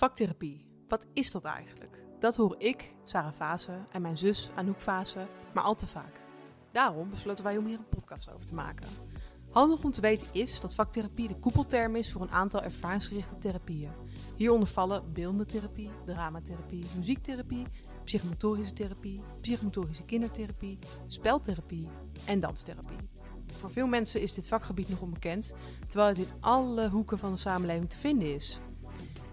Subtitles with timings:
[0.00, 2.02] Vaktherapie, wat is dat eigenlijk?
[2.18, 6.20] Dat hoor ik, Sarah Vase en mijn zus Anouk Vase, maar al te vaak.
[6.72, 8.88] Daarom besloten wij om hier een podcast over te maken.
[9.50, 13.90] Handig om te weten is dat vaktherapie de koepelterm is voor een aantal ervaringsgerichte therapieën.
[14.36, 17.66] Hieronder vallen beeldende therapie, dramatherapie, muziektherapie,
[18.04, 21.88] psychomotorische therapie, psychomotorische kindertherapie, speltherapie
[22.26, 23.08] en danstherapie.
[23.46, 25.52] Voor veel mensen is dit vakgebied nog onbekend,
[25.88, 28.60] terwijl het in alle hoeken van de samenleving te vinden is.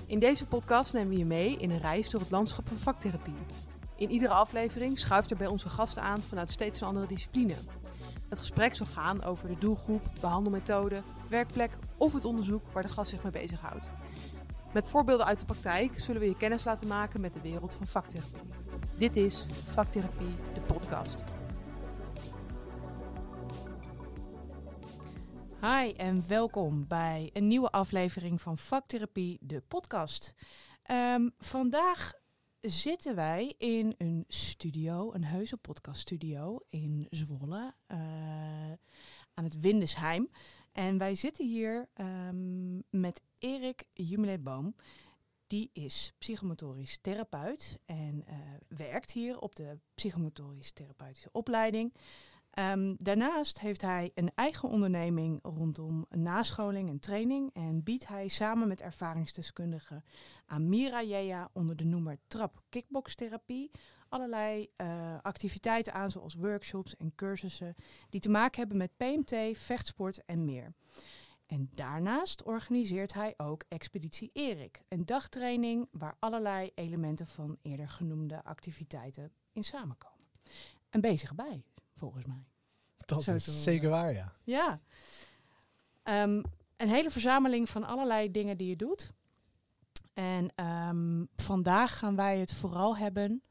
[0.07, 3.35] In deze podcast nemen we je mee in een reis door het landschap van vaktherapie.
[3.95, 7.53] In iedere aflevering schuift er bij onze gasten aan vanuit steeds een andere discipline.
[8.29, 13.09] Het gesprek zal gaan over de doelgroep, behandelmethode, werkplek of het onderzoek waar de gast
[13.09, 13.89] zich mee bezighoudt.
[14.73, 17.87] Met voorbeelden uit de praktijk zullen we je kennis laten maken met de wereld van
[17.87, 18.53] vaktherapie.
[18.97, 21.23] Dit is Vaktherapie, de podcast.
[25.61, 30.33] Hi en welkom bij een nieuwe aflevering van Vaktherapie, de podcast.
[30.83, 32.13] Ehm, vandaag
[32.61, 37.97] zitten wij in een studio, een heuse podcaststudio in Zwolle, uh,
[39.33, 40.29] aan het Windesheim.
[40.71, 44.75] En wij zitten hier um, met Erik Jumeleboom.
[45.47, 48.35] Die is psychomotorisch therapeut en uh,
[48.67, 51.93] werkt hier op de psychomotorisch therapeutische opleiding.
[52.59, 58.67] Um, daarnaast heeft hij een eigen onderneming rondom nascholing en training en biedt hij samen
[58.67, 60.03] met ervaringsdeskundigen
[60.45, 63.71] Amira Jea onder de noemer Trap Kickboxtherapie
[64.09, 67.75] allerlei uh, activiteiten aan, zoals workshops en cursussen
[68.09, 70.73] die te maken hebben met PMT, vechtsport en meer.
[71.45, 78.43] En daarnaast organiseert hij ook Expeditie Erik, een dagtraining waar allerlei elementen van eerder genoemde
[78.43, 80.25] activiteiten in samenkomen.
[80.89, 81.63] En bezig bij,
[81.97, 82.43] volgens mij.
[82.97, 84.33] Dat Zo is zeker waar, ja.
[84.43, 84.81] Ja.
[86.03, 86.43] Um,
[86.77, 89.11] een hele verzameling van allerlei dingen die je doet.
[90.13, 93.41] En um, vandaag gaan wij het vooral hebben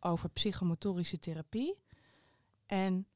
[0.00, 1.78] over psychomotorische therapie
[2.66, 3.06] en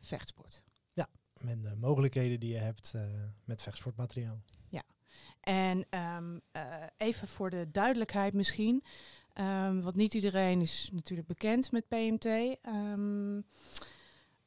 [0.00, 0.62] vechtsport.
[0.92, 3.02] Ja, en de mogelijkheden die je hebt uh,
[3.44, 4.40] met vechtsportmateriaal.
[4.68, 4.82] Ja,
[5.40, 6.62] en um, uh,
[6.96, 8.84] even voor de duidelijkheid misschien.
[9.34, 12.56] Um, want niet iedereen is natuurlijk bekend met PMT.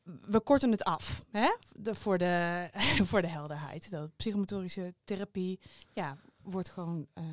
[0.04, 1.56] We korten het af hè?
[1.76, 2.68] De, voor, de,
[3.10, 3.90] voor de helderheid.
[3.90, 5.60] De psychomotorische therapie
[5.94, 7.24] ja, wordt gewoon, uh,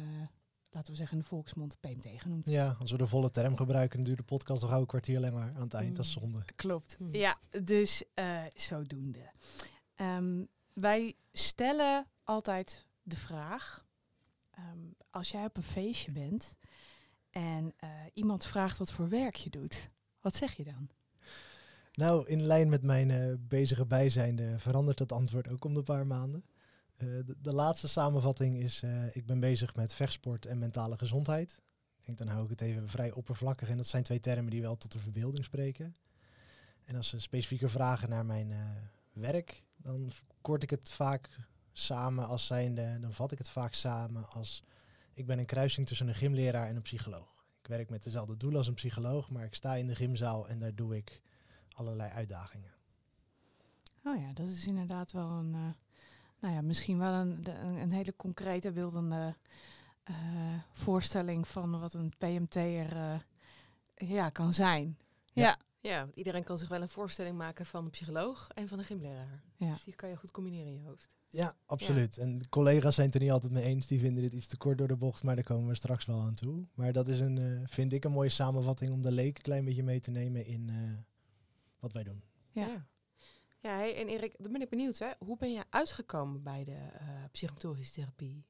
[0.70, 2.46] laten we zeggen, in de volksmond PMT genoemd.
[2.46, 5.62] Ja, als we de volle term gebruiken, duurt de podcast nog een kwartier langer aan
[5.62, 5.88] het eind.
[5.88, 5.94] Mm.
[5.94, 6.44] Dat is zonde.
[6.56, 6.96] Klopt.
[6.98, 7.14] Mm.
[7.14, 9.30] Ja, dus uh, zodoende.
[9.96, 13.86] Um, wij stellen altijd de vraag,
[14.58, 16.56] um, als jij op een feestje bent
[17.30, 20.90] en uh, iemand vraagt wat voor werk je doet, wat zeg je dan?
[22.00, 26.06] Nou, in lijn met mijn uh, bezige bijzijnde verandert het antwoord ook om de paar
[26.06, 26.44] maanden.
[26.98, 31.60] Uh, de, laatste samenvatting is, uh, ik ben bezig met vechtsport en mentale gezondheid.
[31.98, 33.68] Ik denk, dan hou ik het even vrij oppervlakkig.
[33.68, 35.94] En dat zijn twee termen die wel tot de verbeelding spreken.
[36.84, 38.54] En als ze specifieke vragen naar mijn
[39.12, 40.10] werk, dan
[40.40, 41.28] kort ik het vaak
[41.72, 44.64] samen als zijnde, dan vat ik het vaak samen als,
[45.14, 47.44] ik ben een kruising tussen een gymleraar en een psycholoog.
[47.62, 50.58] Ik werk met dezelfde doelen als een psycholoog, maar ik sta in de gymzaal en
[50.58, 51.20] daar doe ik
[51.74, 52.72] allerlei uitdagingen.
[54.04, 55.70] Oh ja, dat is inderdaad wel een, uh,
[56.38, 59.34] nou ja, misschien wel een, een, een, hele concrete beeldende
[60.10, 60.16] uh,
[60.72, 63.20] voorstelling van wat een PMT'er uh,
[63.94, 64.98] ja, kan zijn.
[65.32, 65.56] Ja.
[65.80, 66.08] ja.
[66.14, 69.42] Iedereen kan zich wel een voorstelling maken van een psycholoog en van een gymleraar.
[69.56, 69.72] Ja.
[69.72, 71.08] Dus die kan je goed combineren in je hoofd.
[71.28, 72.14] Ja, absoluut.
[72.14, 72.22] Ja.
[72.22, 73.86] En collega's zijn het er niet altijd mee eens.
[73.86, 76.20] Die vinden dit iets te kort door de bocht, maar daar komen we straks wel
[76.20, 76.64] aan toe.
[76.74, 79.64] Maar dat is een, uh, vind ik, een mooie samenvatting om de leek een klein
[79.64, 80.76] beetje mee te nemen in uh,
[81.80, 82.22] wat wij doen.
[82.50, 82.66] Ja.
[82.66, 82.86] ja.
[83.62, 84.98] Ja, hey, en Erik, dan ben ik benieuwd.
[84.98, 85.10] Hè?
[85.18, 86.70] Hoe ben je uitgekomen bij de
[87.00, 88.44] uh, psychomotorische therapie?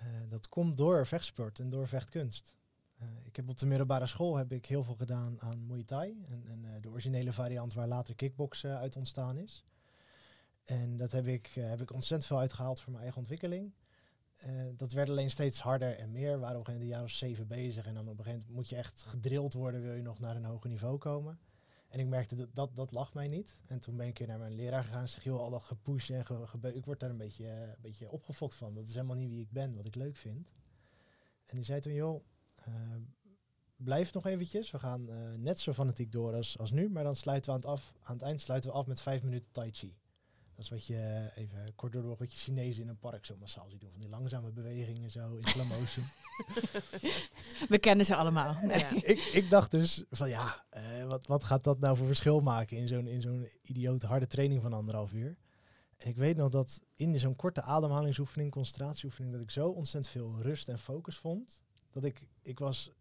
[0.00, 2.54] Uh, dat komt door vechtsport en door vechtkunst.
[3.02, 6.24] Uh, ik heb op de middelbare school heb ik heel veel gedaan aan Muay Thai.
[6.28, 9.64] En, en de originele variant waar later kickboksen uit ontstaan is.
[10.64, 13.72] En dat heb ik, heb ik ontzettend veel uitgehaald voor mijn eigen ontwikkeling.
[14.76, 16.32] dat werd alleen steeds harder en meer.
[16.32, 17.86] We waren in de jaren zeven bezig.
[17.86, 20.36] En dan op een gegeven moment moet je echt gedrild worden, wil je nog naar
[20.36, 21.38] een hoger niveau komen.
[21.90, 23.60] En ik merkte dat, dat dat lag mij niet.
[23.66, 25.72] En toen ben ik naar mijn leraar gegaan en zeg, joh, al dat
[26.08, 28.74] en ge, ik word daar een beetje, uh, een beetje opgefokt van.
[28.74, 30.48] Dat is helemaal niet wie ik ben, wat ik leuk vind.
[31.44, 32.24] En die zei toen, joh,
[32.68, 32.74] uh,
[33.76, 34.70] blijf nog eventjes.
[34.70, 37.62] We gaan uh, net zo fanatiek door als, als nu, maar dan sluiten we aan
[37.62, 39.96] het, af, aan het eind sluiten we af met vijf minuten tai chi.
[40.60, 43.68] Dat is wat je, even kort door wat je Chinezen in een park zo massaal
[43.70, 43.90] ziet doen.
[43.90, 46.04] Van die langzame bewegingen zo, in slow motion.
[47.72, 48.56] We kennen ze allemaal.
[48.62, 48.78] Nee.
[48.78, 48.90] Ja.
[48.94, 52.76] ik, ik dacht dus van ja, uh, wat, wat gaat dat nou voor verschil maken
[52.76, 55.36] in zo'n in zo'n idioot harde training van anderhalf uur?
[55.96, 60.42] En ik weet nog dat in zo'n korte ademhalingsoefening, concentratieoefening, dat ik zo ontzettend veel
[60.42, 61.62] rust en focus vond.
[61.90, 62.92] Dat ik, ik was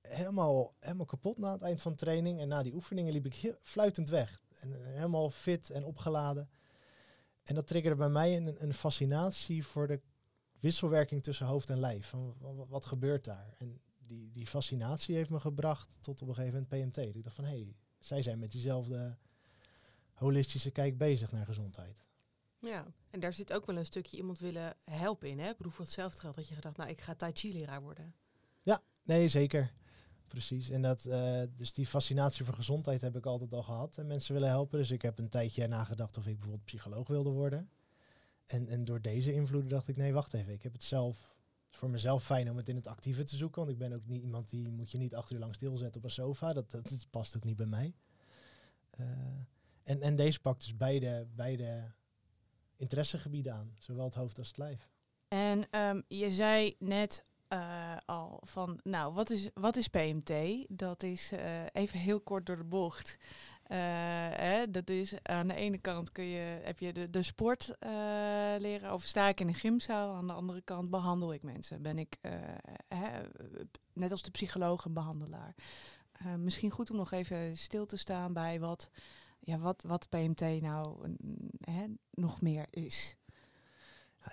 [0.00, 2.40] helemaal, helemaal kapot na het eind van de training.
[2.40, 4.42] En na die oefeningen liep ik heel, fluitend weg.
[4.60, 6.50] En eh, helemaal fit en opgeladen.
[7.42, 10.00] En dat triggerde bij mij een, een fascinatie voor de
[10.60, 12.08] wisselwerking tussen hoofd en lijf.
[12.08, 13.54] Van, wat, wat gebeurt daar?
[13.58, 17.16] En die, die fascinatie heeft me gebracht tot op een gegeven moment PMT.
[17.16, 19.16] Ik dacht van, hé, hey, zij zijn met diezelfde
[20.12, 22.04] holistische kijk bezig naar gezondheid.
[22.58, 25.38] Ja, en daar zit ook wel een stukje iemand willen helpen in.
[25.38, 25.50] Hè?
[25.50, 28.14] Ik bedoel, voor hetzelfde geld had je gedacht, nou, ik ga Tai Chi leraar worden.
[28.62, 29.72] Ja, nee, zeker.
[30.32, 30.70] Precies.
[30.70, 33.98] En dat, uh, dus die fascinatie voor gezondheid heb ik altijd al gehad.
[33.98, 34.78] En mensen willen helpen.
[34.78, 37.70] Dus ik heb een tijdje nagedacht of ik bijvoorbeeld psycholoog wilde worden.
[38.46, 40.52] En, en door deze invloeden dacht ik, nee, wacht even.
[40.52, 41.34] Ik heb het zelf
[41.70, 43.60] voor mezelf fijn om het in het actieve te zoeken.
[43.60, 46.04] Want ik ben ook niet iemand die moet je niet acht uur lang stilzetten op
[46.04, 46.52] een sofa.
[46.52, 47.94] Dat, dat, past ook niet bij mij.
[49.00, 49.06] Uh,
[49.82, 51.92] en, en deze pakt dus beide, beide
[52.76, 53.72] interessegebieden aan.
[53.78, 54.90] Zowel het hoofd als het lijf.
[55.28, 60.32] En um, je zei net uh, al van, nou, wat is, wat is PMT?
[60.68, 61.40] Dat is uh,
[61.72, 63.18] even heel kort door de bocht.
[63.62, 63.78] Uh,
[64.30, 67.74] hè, dat is aan de ene kant kun je, heb je de, de sport
[68.58, 70.14] leren, of sta ik in een gymzaal.
[70.14, 71.82] Aan de andere kant behandel ik mensen.
[71.82, 72.16] Ben ik,
[72.88, 73.20] hè,
[73.92, 75.54] net als de psycholoog, een behandelaar.
[76.38, 78.90] misschien goed om nog even stil te staan bij wat,
[79.40, 81.16] ja, wat, wat PMT nou
[81.60, 83.16] hè, nog meer is.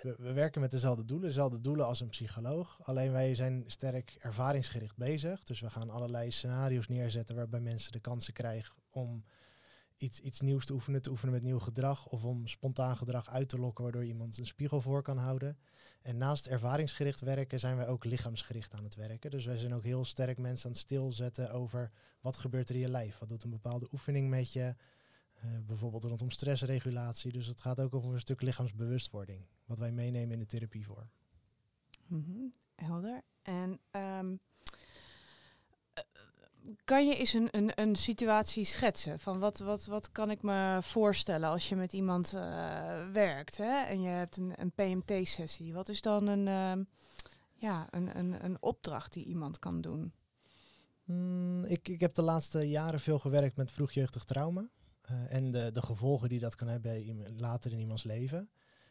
[0.02, 2.80] We werken met dezelfde doelen, dezelfde doelen als een psycholoog.
[2.82, 5.44] Alleen wij zijn sterk ervaringsgericht bezig.
[5.44, 9.24] Dus we gaan allerlei scenario's neerzetten waarbij mensen de kansen krijgen om
[9.96, 12.06] iets, iets nieuws te oefenen, te oefenen met nieuw gedrag.
[12.06, 15.58] Of om spontaan gedrag uit te lokken waardoor iemand een spiegel voor kan houden.
[16.02, 19.30] En naast ervaringsgericht werken zijn wij ook lichaamsgericht aan het werken.
[19.30, 21.90] Dus wij zijn ook heel sterk mensen aan het stilzetten over
[22.20, 23.18] wat gebeurt er in je lijf.
[23.18, 24.74] Wat doet een bepaalde oefening met je?
[25.44, 27.32] Uh, bijvoorbeeld rondom stressregulatie.
[27.32, 29.46] Dus het gaat ook over een stuk lichaamsbewustwording.
[29.64, 31.08] Wat wij meenemen in de therapie voor.
[32.06, 33.22] Mm -hmm, helder.
[33.42, 34.40] En um,
[36.84, 39.18] kan je eens een, een, een situatie schetsen?
[39.18, 42.40] Van wat, wat, wat kan ik me voorstellen als je met iemand uh,
[43.12, 43.80] werkt hè?
[43.80, 45.72] en je hebt een, een PMT-sessie?
[45.72, 46.84] Wat is dan een, uh,
[47.54, 50.12] ja, een, een, een opdracht die iemand kan doen?
[51.04, 54.68] Mm, ik, ik heb de laatste jaren veel gewerkt met vroegjeugdig trauma.
[55.10, 58.48] Uh, en de, de gevolgen die dat kan hebben later in iemands leven.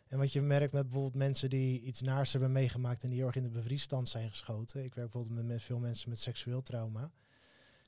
[0.07, 3.27] En wat je merkt met bijvoorbeeld mensen die iets naars hebben meegemaakt en die heel
[3.27, 4.83] erg in de bevriesstand zijn geschoten.
[4.83, 7.11] Ik werk bijvoorbeeld met, met veel mensen met seksueel trauma.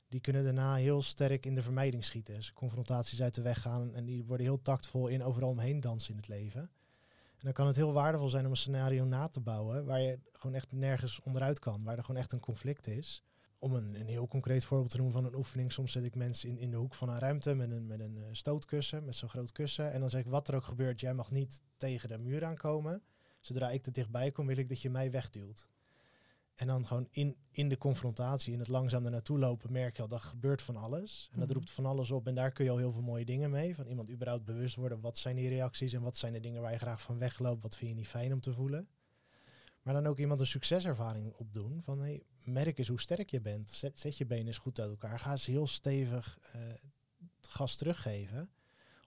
[0.08, 2.34] Die kunnen daarna heel sterk in de vermijding schieten.
[2.34, 6.10] Dus confrontaties uit de weg gaan en die worden heel tactvol in overal omheen dansen
[6.10, 6.60] in het leven.
[6.60, 10.18] En dan kan het heel waardevol zijn om een scenario na te bouwen waar je
[10.32, 11.84] gewoon echt nergens onderuit kan.
[11.84, 13.22] Waar er gewoon echt een conflict is
[13.62, 15.72] om een, een heel concreet voorbeeld te noemen van een oefening.
[15.72, 18.16] Soms zet ik mensen in, in de hoek van een ruimte met een, met een
[18.16, 19.92] uh, stootkussen, met zo'n groot kussen.
[19.92, 23.02] En dan zeg ik, wat er ook gebeurt, jij mag niet tegen de muur aankomen.
[23.40, 25.68] Zodra ik er dichtbij kom, wil ik dat je mij wegduwt.
[26.54, 30.02] En dan gewoon in, in de confrontatie, in het langzaam er naartoe lopen, merk je
[30.02, 31.28] al, dat gebeurt van alles.
[31.32, 32.26] En dat roept van alles op.
[32.26, 33.74] En daar kun je al heel veel mooie dingen mee.
[33.74, 36.72] Van iemand überhaupt bewust worden, wat zijn die reacties en wat zijn de dingen waar
[36.72, 37.62] je graag van wegloopt.
[37.62, 38.88] Wat vind je niet fijn om te voelen.
[39.82, 41.82] Maar dan ook iemand een succeservaring opdoen.
[41.84, 43.70] Van hey, merk eens hoe sterk je bent.
[43.70, 45.18] Zet, zet je benen eens goed uit elkaar.
[45.18, 46.62] Ga eens heel stevig uh,
[47.40, 48.50] gas teruggeven.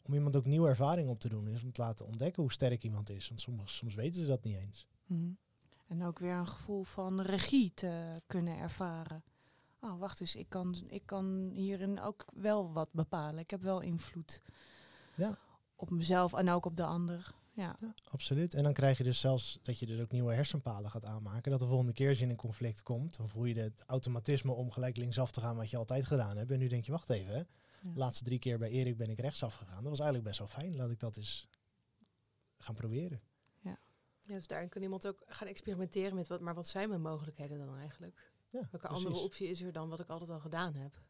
[0.08, 1.46] Om iemand ook nieuwe ervaring op te doen.
[1.46, 3.28] Dus om te laten ontdekken hoe sterk iemand is.
[3.28, 4.88] Want soms, soms weten ze dat niet eens.
[5.06, 5.38] Mm.
[5.88, 9.24] En ook weer een gevoel van regie te kunnen ervaren.
[9.80, 13.40] Oh, wacht eens, ik kan, ik kan hierin ook wel wat bepalen.
[13.40, 14.42] Ik heb wel invloed
[15.16, 15.38] ja.
[15.76, 17.34] op mezelf en ook op de ander.
[17.56, 17.76] Ja.
[17.80, 17.94] ja.
[18.10, 18.54] absoluut.
[18.54, 21.52] En dan krijg je dus zelfs dat je dus ook nieuwe hersenpaden gaat aanmaken.
[21.52, 24.52] Dat de volgende keer als je in een conflict komt, dan voel je het automatisme
[24.52, 26.52] om gelijk linksaf te gaan wat je altijd gedaan hebt.
[26.52, 27.44] En nu denk je, wacht even, hè.
[27.82, 27.92] Ja.
[27.92, 29.82] De laatste drie keer bij Erik ben ik rechtsaf gegaan.
[29.82, 30.76] Dat was eigenlijk best wel fijn.
[30.76, 31.48] Laat ik dat eens
[32.58, 33.22] gaan proberen.
[33.60, 33.80] Ja,
[34.22, 37.58] ja dus daarin kan iemand ook gaan experimenteren met wat, maar wat zijn mijn mogelijkheden
[37.58, 38.34] dan eigenlijk?
[38.50, 39.06] Ja, Welke precies.
[39.06, 41.02] andere optie is er dan wat ik altijd al gedaan heb?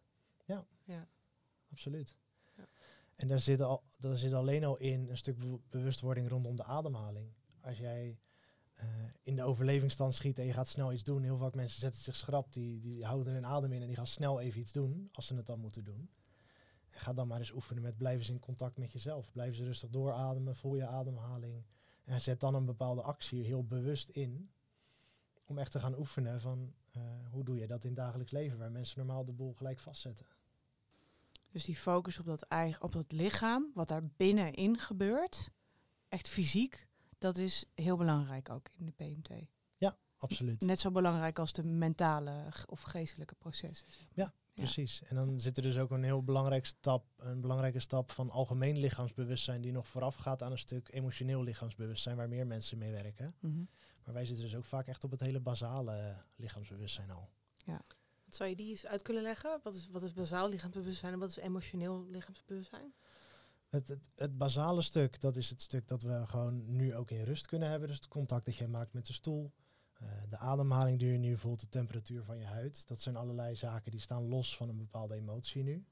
[0.45, 1.07] Ja, ja.
[1.71, 2.15] absoluut.
[3.15, 6.63] En daar zit, al, daar zit alleen al in een stuk be bewustwording rondom de
[6.63, 7.33] ademhaling.
[7.61, 8.19] Als jij
[8.83, 8.85] uh,
[9.21, 11.23] in de overlevingsstand schiet en je gaat snel iets doen.
[11.23, 14.07] Heel vaak mensen zetten zich schrap, die, die houden hun adem in en die gaan
[14.07, 16.09] snel even iets doen, als ze het dan moeten doen.
[16.89, 19.31] En ga dan maar eens oefenen met blijven ze in contact met jezelf.
[19.31, 21.65] Blijven ze rustig doorademen, voel je ademhaling.
[22.03, 24.49] En zet dan een bepaalde actie heel bewust in.
[25.45, 28.57] Om echt te gaan oefenen van uh, hoe doe je dat in het dagelijks leven,
[28.57, 30.25] waar mensen normaal de boel gelijk vastzetten.
[31.55, 35.49] Dus die focus op dat, eigen, op dat lichaam, wat daar binnenin gebeurt,
[36.07, 39.47] echt fysiek, dat is heel belangrijk ook in de PMT.
[39.77, 40.61] Ja, absoluut.
[40.61, 43.87] Net zo belangrijk als de mentale of geestelijke processen.
[44.13, 45.03] Ja, Precies.
[45.03, 48.77] En dan zit er dus ook een heel belangrijke stap, een belangrijke stap van algemeen
[48.79, 53.35] lichaamsbewustzijn die nog vooraf gaat aan een stuk emotioneel lichaamsbewustzijn waar meer mensen mee werken.
[53.39, 53.63] Mhm.
[54.03, 57.29] Maar wij zitten dus ook vaak echt op het hele basale lichaamsbewustzijn al.
[57.65, 57.97] Wat
[58.35, 59.59] zou je die eens uit kunnen leggen?
[59.63, 62.93] Wat is, wat is bazaal lichaamsbewustzijn en wat is emotioneel lichaamsbewustzijn?
[63.69, 67.23] Het, het, het basale stuk, dat is het stuk dat we gewoon nu ook in
[67.23, 67.87] rust kunnen hebben.
[67.87, 69.51] Dus het contact dat jij maakt met de stoel,
[69.93, 72.87] eh, de ademhaling die je nu voelt, de temperatuur van je huid.
[72.87, 75.85] Dat zijn allerlei zaken die staan los van een bepaalde emotie nu.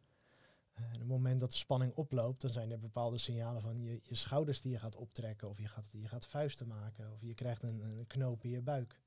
[0.74, 4.00] Eh, op het moment dat de spanning oploopt, dan zijn er bepaalde signalen van je,
[4.04, 7.34] je schouders die je gaat optrekken, of je gaat, je gaat vuisten maken, of je
[7.34, 9.02] krijgt een, een knoop in je buik.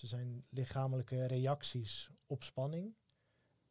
[0.00, 2.94] Er zijn lichamelijke reacties op spanning.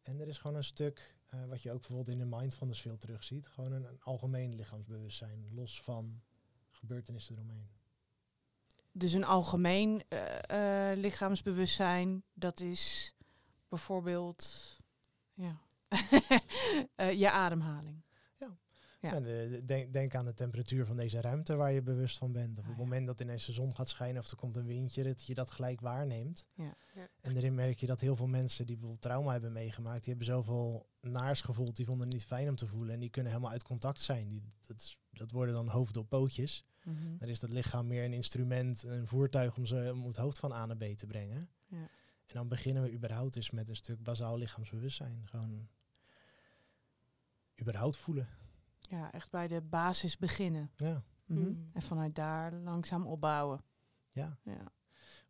[0.01, 2.97] En er is gewoon een stuk, eh, wat je ook bijvoorbeeld in de mindfulness veel
[2.97, 6.21] terugziet, gewoon een, een algemeen lichaamsbewustzijn, los van
[6.69, 7.69] gebeurtenissen eromheen.
[8.91, 13.13] Dus een algemeen eh, eh, lichaamsbewustzijn, dat is
[13.67, 14.77] bijvoorbeeld
[15.33, 15.61] ja.
[17.23, 18.02] Je ademhaling.
[19.03, 19.13] Ja.
[19.13, 22.51] En, eh, denk, denk aan de temperatuur van deze ruimte waar je bewust van bent.
[22.51, 22.83] Of op Ah, het ja.
[22.83, 25.51] moment dat ineens de zon gaat schijnen of er komt een windje, dat je dat
[25.51, 26.47] gelijk waarneemt.
[26.55, 26.75] Ja.
[26.95, 27.07] Ja.
[27.21, 30.33] En daarin merk je dat heel veel mensen die bijvoorbeeld trauma hebben meegemaakt, die hebben
[30.33, 32.93] zoveel naars gevoeld, die vonden het niet fijn om te voelen.
[32.93, 34.27] En die kunnen helemaal uit contact zijn.
[34.27, 36.65] Die, dat, is, dat worden dan hoofd op pootjes.
[36.83, 37.17] Mhm.
[37.17, 40.51] Dan is dat lichaam meer een instrument, een voertuig om, ze, om het hoofd van
[40.53, 41.49] A naar B te brengen.
[41.67, 41.77] Ja.
[42.25, 45.21] En dan beginnen we überhaupt eens met een stuk bazaal lichaamsbewustzijn.
[45.25, 45.67] Gewoon
[47.61, 48.27] überhaupt voelen.
[48.97, 50.71] Ja, echt bij de basis beginnen.
[50.75, 51.39] Ja, Mhm.
[51.41, 51.69] Mm.
[51.73, 53.63] En vanuit daar langzaam opbouwen.
[54.11, 54.37] ja.
[54.43, 54.71] Ja.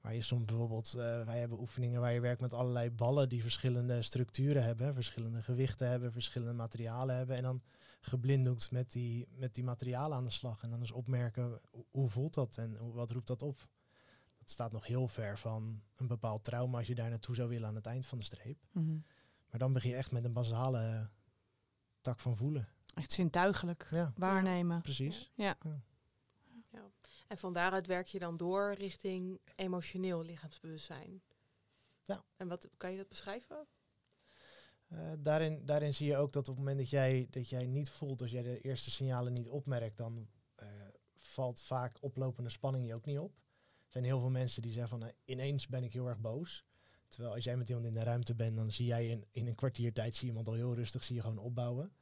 [0.02, 3.42] Waar je soms bijvoorbeeld, eh, wij hebben oefeningen waar je werkt met allerlei ballen die
[3.42, 7.36] verschillende structuren hebben, verschillende gewichten hebben, verschillende materialen hebben.
[7.36, 7.62] En dan
[8.02, 10.64] geblinddoekt met die, met die materialen aan de slag.
[10.64, 11.60] En dan eens opmerken,
[11.92, 13.68] hoe- voelt dat en hoe, wat roept dat op?
[14.38, 17.68] Dat staat nog heel ver van een bepaald trauma als je daar naartoe zou willen
[17.68, 18.58] aan het eind van de streep.
[18.72, 18.98] Mhm.
[19.50, 21.10] Maar dan begin je echt met een basale
[22.02, 22.68] tak van voelen.
[22.94, 24.82] Echt zintuigelijk Ja, waarnemen.
[24.82, 25.32] precies.
[27.34, 31.22] En van daaruit werk je dan door richting emotioneel lichaamsbewustzijn.
[32.04, 32.24] Ja.
[32.36, 33.68] En wat kan je dat beschrijven?
[34.88, 37.90] Eh, daarin, daarin zie je ook dat op het moment dat jij, dat jij niet
[37.90, 40.68] voelt, als jij de eerste signalen niet opmerkt, dan eh,
[41.16, 43.36] valt vaak oplopende spanning je ook niet op.
[43.86, 46.66] Er zijn heel veel mensen die zeggen van eh, ineens ben ik heel erg boos.
[47.08, 49.56] Terwijl als jij met iemand in de ruimte bent, dan zie jij in, in een
[49.56, 51.94] kwartier tijd zie je iemand al heel rustig, zie je gewoon opbouwen.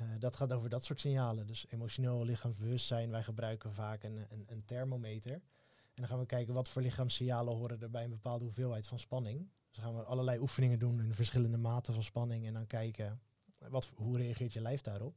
[0.00, 1.46] Eh, dat gaat over dat soort signalen.
[1.46, 5.32] Dus emotioneel lichaamsbewustzijn, wij gebruiken vaak een, een, een thermometer.
[5.32, 8.98] En dan gaan we kijken wat voor lichaamssignalen horen er bij een bepaalde hoeveelheid van
[8.98, 9.48] spanning.
[9.70, 12.46] Dus gaan we allerlei oefeningen doen in verschillende maten van spanning.
[12.46, 13.20] En dan kijken
[13.68, 15.14] wat, hoe reageert je lijf daarop.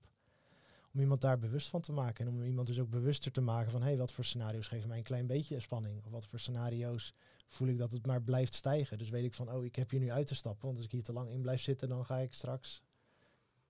[0.93, 2.25] Om iemand daar bewust van te maken.
[2.25, 4.87] En om iemand dus ook bewuster te maken van hé, hey, wat voor scenario's geven
[4.87, 6.03] mij een klein beetje spanning.
[6.05, 7.13] Of wat voor scenario's
[7.47, 8.97] voel ik dat het maar blijft stijgen.
[8.97, 10.65] Dus weet ik van oh, ik heb hier nu uit te stappen.
[10.65, 12.81] Want als ik hier te lang in blijf zitten, dan ga ik straks.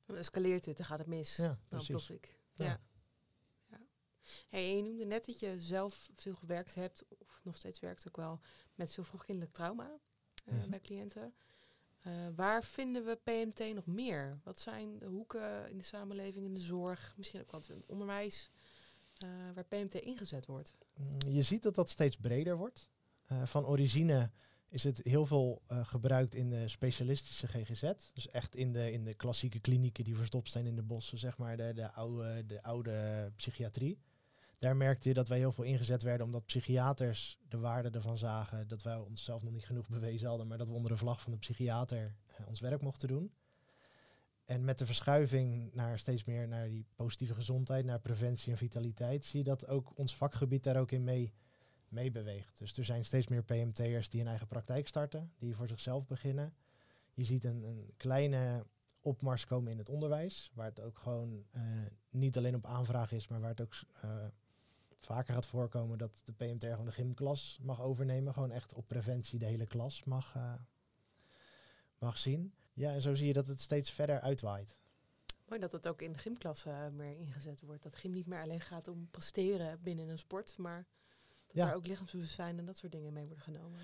[0.06, 1.36] Dan escaleert het, dan gaat het mis.
[1.36, 2.10] Ja, dan precies.
[2.10, 2.36] ik.
[2.54, 2.66] Ja.
[2.66, 2.80] Ja.
[3.70, 3.80] ja.
[4.50, 8.18] Hey, je noemde net dat je zelf veel gewerkt hebt, of nog steeds werkt ook
[8.18, 8.40] wel,
[8.76, 9.92] met veel vroegkindelijk trauma
[10.46, 10.70] Mhm.
[10.70, 11.34] bij cliënten.
[12.02, 14.40] Eh, waar vinden we PMT nog meer?
[14.44, 17.86] Wat zijn de hoeken in de samenleving, in de zorg, misschien ook wat in het
[17.86, 18.50] onderwijs,
[19.18, 20.74] eh, waar PMT ingezet wordt?
[20.98, 22.88] Mm, Je ziet dat dat steeds breder wordt.
[23.44, 24.32] Van origine
[24.74, 27.92] is het heel veel eh, gebruikt in de specialistische GGZ.
[28.14, 31.38] Dus echt in de, in de klassieke klinieken die verstopt zijn in de bossen, zeg
[31.38, 34.00] maar, de, de, oude, de oude psychiatrie.
[34.60, 38.68] Daar merkte je dat wij heel veel ingezet werden omdat psychiaters de waarde ervan zagen
[38.68, 41.32] dat wij onszelf nog niet genoeg bewezen hadden, maar dat we onder de vlag van
[41.32, 43.34] de psychiater eh, ons werk mochten doen.
[44.46, 49.26] En met de verschuiving naar steeds meer naar die positieve gezondheid, naar preventie en vitaliteit,
[49.26, 51.34] zie je dat ook ons vakgebied daar ook in mee,
[51.94, 52.58] mee beweegt.
[52.58, 56.54] Dus er zijn steeds meer PMT'ers die een eigen praktijk starten, die voor zichzelf beginnen.
[57.14, 58.66] Je ziet een, een kleine
[59.02, 61.62] opmars komen in het onderwijs, waar het ook gewoon eh,
[62.10, 64.26] niet alleen op aanvraag is, maar waar het ook eh,
[65.00, 68.34] vaker gaat voorkomen dat de PMT gewoon de gymklas mag overnemen.
[68.34, 70.54] Gewoon echt op preventie de hele klas mag, eh,
[71.98, 72.54] mag zien.
[72.74, 74.82] Ja, en zo zie je dat het steeds verder uitwaait.
[75.46, 77.84] Mooi dat het ook in de gymklassen meer ingezet wordt.
[77.84, 80.86] Dat gym niet meer alleen gaat om presteren binnen een sport, maar
[81.54, 81.66] dat Ja.
[81.66, 83.80] daar ook lichaamsbewustzijn en dat soort dingen mee worden genomen.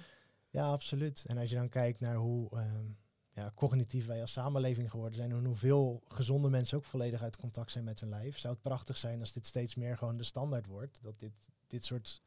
[0.50, 1.24] Ja, absoluut.
[1.28, 2.86] En als je dan kijkt naar hoe ehm,
[3.30, 7.72] ja, cognitief wij als samenleving geworden zijn en hoeveel gezonde mensen ook volledig uit contact
[7.72, 10.66] zijn met hun lijf, zou het prachtig zijn als dit steeds meer gewoon de standaard
[10.66, 11.00] wordt.
[11.04, 11.32] Dat dit,
[11.68, 12.22] dit soort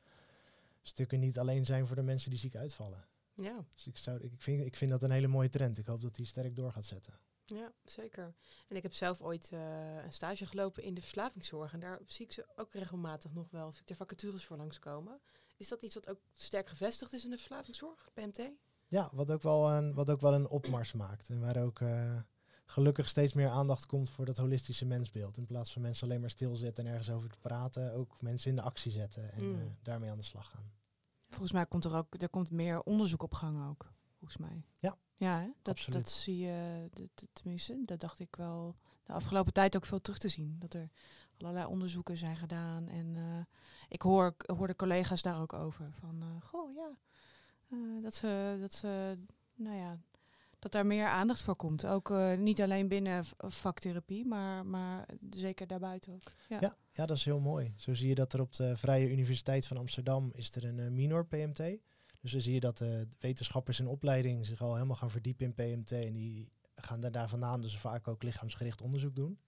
[0.82, 3.04] stukken niet alleen zijn voor de mensen die ziek uitvallen.
[3.34, 5.78] Ja, Dus ik, zou, ik, vind, ik vind dat een hele mooie trend.
[5.78, 7.14] Ik hoop dat die sterk door gaat zetten.
[7.54, 8.34] Ja, zeker.
[8.68, 11.72] En ik heb zelf ooit eh, een stage gelopen in de verslavingszorg.
[11.72, 15.20] En daar zie ik ze ook regelmatig nog wel, zie ik er vacatures voor langskomen.
[15.56, 18.50] Is dat iets wat ook sterk gevestigd is in de verslavingszorg, PMT?
[18.88, 21.28] Ja, wat ook wel een, wat ook wel een opmars maakt.
[21.28, 22.16] En waar ook eh,
[22.64, 25.36] gelukkig steeds meer aandacht komt voor dat holistische mensbeeld.
[25.36, 28.56] In plaats van mensen alleen maar stilzitten en ergens over te praten, ook mensen in
[28.56, 29.54] de actie zetten en Mm.
[29.60, 30.72] eh, daarmee aan de slag gaan.
[31.28, 33.92] Volgens mij komt er ook er komt meer onderzoek op gang ook.
[34.18, 34.64] Volgens mij.
[34.78, 34.96] Ja.
[35.22, 35.46] Ja, hè?
[35.62, 36.00] Dat, Absoluut.
[36.04, 40.18] dat zie je, dat- tenminste, dat dacht ik wel de afgelopen tijd ook veel terug
[40.18, 40.56] te zien.
[40.58, 40.88] Dat er
[41.38, 42.88] allerlei onderzoeken zijn gedaan.
[42.88, 43.44] En eh,
[43.88, 45.92] ik hoor, ik hoor de collega's daar ook over.
[46.00, 46.90] Van, eh, goh, ja,
[47.70, 49.18] eh, dat ze, dat ze,
[49.54, 49.98] nou ja,
[50.58, 51.86] dat daar meer aandacht voor komt.
[51.86, 56.32] Ook niet alleen binnen vaktherapie, maar, maar zeker daarbuiten ook.
[56.48, 56.56] Ja.
[56.60, 57.74] Ja, ja, dat is heel mooi.
[57.76, 61.26] Zo zie je dat er op de Vrije Universiteit van Amsterdam is er een minor
[61.26, 61.78] PMT.
[62.22, 65.54] Dus dan zie je dat de wetenschappers in opleiding zich al helemaal gaan verdiepen in
[65.54, 65.92] PMT.
[65.92, 69.38] En die gaan daar, daar vandaan dus vaak ook lichaamsgericht onderzoek doen.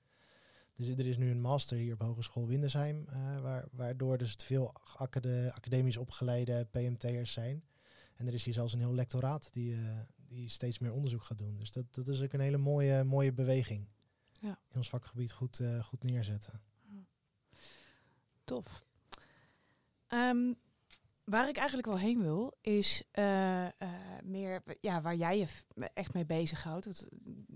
[0.75, 4.45] Dus er is nu een master hier op Hogeschool Windersheim, eh, waar, waardoor dus het
[4.45, 7.65] veel acade- academisch opgeleide PMT'ers zijn.
[8.17, 11.39] En er is hier zelfs een heel lectoraat die, eh, die steeds meer onderzoek gaat
[11.39, 11.57] doen.
[11.57, 13.89] Dus dat, dat is ook een hele mooie, mooie beweging.
[14.41, 14.59] Ja.
[14.71, 16.61] In ons vakgebied goed, eh, goed neerzetten.
[18.45, 18.85] Tof.
[20.07, 20.53] Ehm,
[21.25, 23.73] waar ik eigenlijk wel heen wil, is eh, eh,
[24.23, 25.47] meer ja, waar jij je
[25.95, 26.85] echt mee bezighoudt.
[26.85, 27.09] Dat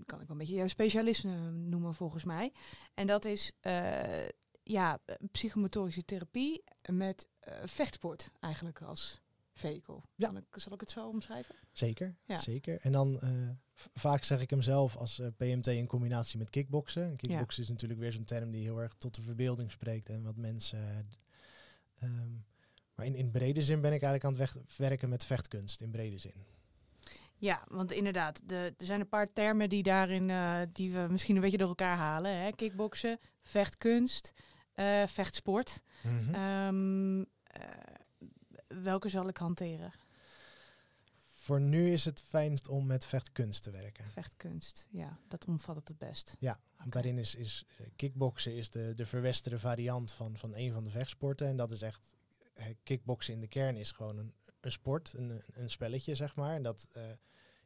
[0.05, 2.53] kan ik wel een beetje jouw specialisme noemen volgens mij.
[2.93, 4.27] En dat is eh,
[4.63, 4.99] ja,
[5.31, 7.27] psychomotorische therapie met
[7.65, 9.21] vechtsport eigenlijk als
[9.53, 10.01] vehicle.
[10.15, 10.31] Ja.
[10.31, 11.55] Ik, zal ik het zo omschrijven?
[11.71, 12.37] Zeker, Ja.
[12.37, 12.79] zeker.
[12.81, 13.19] En dan
[13.93, 17.03] vaak zeg ik hem zelf als PMT in combinatie met kickboksen.
[17.03, 20.23] En kickboksen is natuurlijk weer zo'n term die heel erg tot de verbeelding spreekt en
[20.23, 20.79] wat mensen.
[20.89, 22.31] eh, ehm,
[22.99, 25.91] maar in, in brede zin ben ik eigenlijk aan het weg- werken met vechtkunst in
[25.91, 26.33] brede zin.
[27.37, 31.35] Ja, want inderdaad, de, er zijn een paar termen die daarin, eh, die we misschien
[31.35, 32.37] een beetje door elkaar halen.
[32.37, 32.51] Hè?
[32.51, 34.33] Kickboksen, vechtkunst,
[34.73, 35.81] eh, vechtsport.
[36.01, 36.33] Mhm.
[36.33, 37.61] Ehm, eh,
[38.67, 39.93] welke zal ik hanteren?
[41.33, 44.05] Voor nu is het fijnst om met vechtkunst te werken.
[44.05, 46.35] Vechtkunst, ja, dat omvat het het best.
[46.39, 47.65] Ja, want daarin is, is
[47.95, 51.47] kickboksen is de, de verwesterde variant van, van een van de vechtsporten.
[51.47, 52.15] En dat is echt,
[52.83, 56.55] kickboksen in de kern is gewoon een, een sport, een, een spelletje zeg maar.
[56.55, 57.03] En dat eh,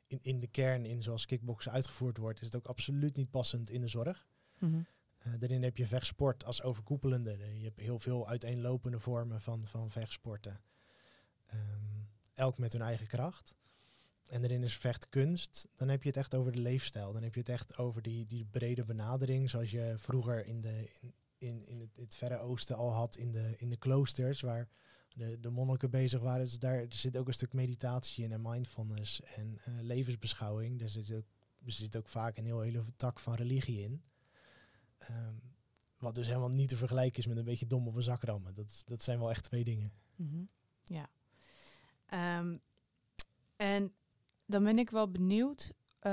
[0.08, 3.70] in, in de kern, in zoals kickboksen uitgevoerd wordt, is het ook absoluut niet passend
[3.70, 4.28] in de zorg.
[5.18, 7.38] Eh, daarin heb je vechtsport als overkoepelende.
[7.58, 10.62] Je hebt heel veel uiteenlopende vormen van, van vechtsporten.
[11.46, 12.04] Ehm,
[12.34, 13.56] elk met hun eigen kracht.
[14.30, 15.68] En daarin is vechtkunst.
[15.76, 17.14] Dan heb je het echt over de leefstijl.
[17.14, 19.50] Dan heb je het echt over die, die brede benadering.
[19.50, 23.32] Zoals je vroeger in, de, in, in, in het, het Verre Oosten al had in
[23.32, 24.42] de, in de kloosters.
[24.42, 24.70] Waar
[25.14, 26.46] de, de monniken bezig waren.
[26.46, 30.80] Dus daar zit ook een stuk meditatie in en mindfulness en eh, levensbeschouwing.
[30.80, 31.26] Daar zit, ook,
[31.66, 34.04] er zit ook vaak een heel hele tak van religie in.
[34.98, 35.34] Ehm,
[35.98, 38.54] wat dus helemaal niet te vergelijken is met een beetje dom op een zak rammen.
[38.54, 39.92] Dat, dat zijn wel echt twee dingen.
[40.16, 40.44] Mhm.
[40.84, 41.10] Ja.
[42.06, 42.58] Ehm,
[43.56, 43.94] en
[44.46, 46.12] dan ben ik wel benieuwd, eh,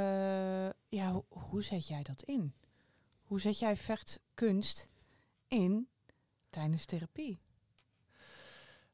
[0.88, 2.55] ja, ho- hoe zet jij dat in?
[3.23, 4.88] Hoe zet jij vechtkunst
[5.51, 5.89] in
[6.51, 7.41] tijdens therapie?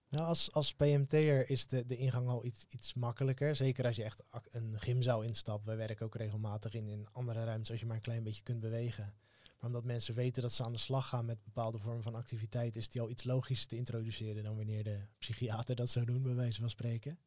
[0.08, 3.56] Nou, als, als PMT'er is de, de ingang al iets, iets makkelijker.
[3.56, 5.64] Zeker als je echt een gymzaal instapt.
[5.64, 8.60] Wij werken ook regelmatig in, in andere ruimtes als je maar een klein beetje kunt
[8.60, 9.14] bewegen.
[9.56, 12.76] Maar omdat mensen weten dat ze aan de slag gaan met bepaalde vormen van activiteit,
[12.76, 16.34] is die al iets logischer te introduceren dan wanneer de psychiater dat zou doen, bij
[16.34, 17.18] wijze van spreken.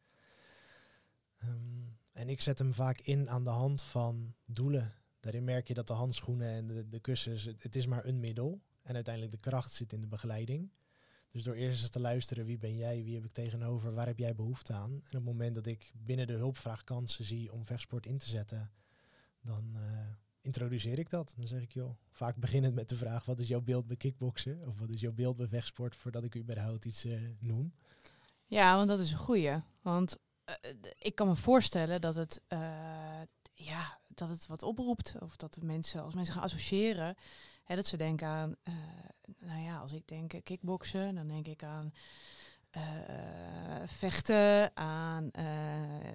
[1.37, 4.93] Ehm, en ik zet hem vaak in aan de hand van doelen.
[5.19, 8.61] Daarin merk je dat de handschoenen en de, de kussens, het is maar een middel.
[8.89, 10.71] En uiteindelijk de kracht zit in de begeleiding.
[11.31, 14.17] Dus door eerst eens te luisteren, wie ben jij, wie heb ik tegenover, waar heb
[14.17, 14.91] jij behoefte aan?
[14.91, 18.29] En op het moment dat ik binnen de hulpvraag kansen zie om vechtsport in te
[18.29, 18.71] zetten,
[19.41, 19.81] dan eh,
[20.41, 21.33] introduceer ik dat.
[21.37, 24.67] Dan zeg ik, joh, vaak beginnend met de vraag, wat is jouw beeld bij kickboksen?
[24.67, 27.73] Of wat is jouw beeld bij vechtsport, voordat ik überhaupt iets eh, noem.
[28.45, 29.61] Ja, want dat is een goeie.
[29.81, 30.55] Want eh,
[30.99, 32.41] ik kan me voorstellen dat het,
[33.53, 35.15] ja, dat het wat oproept.
[35.19, 37.15] Of dat mensen, als mensen gaan associëren,
[37.69, 38.73] hè, dat ze denken aan, eh,
[39.39, 41.93] nou ja, als ik denk eh, kickboksen, dan denk ik aan
[42.69, 42.83] eh,
[43.85, 45.45] vechten, aan, eh,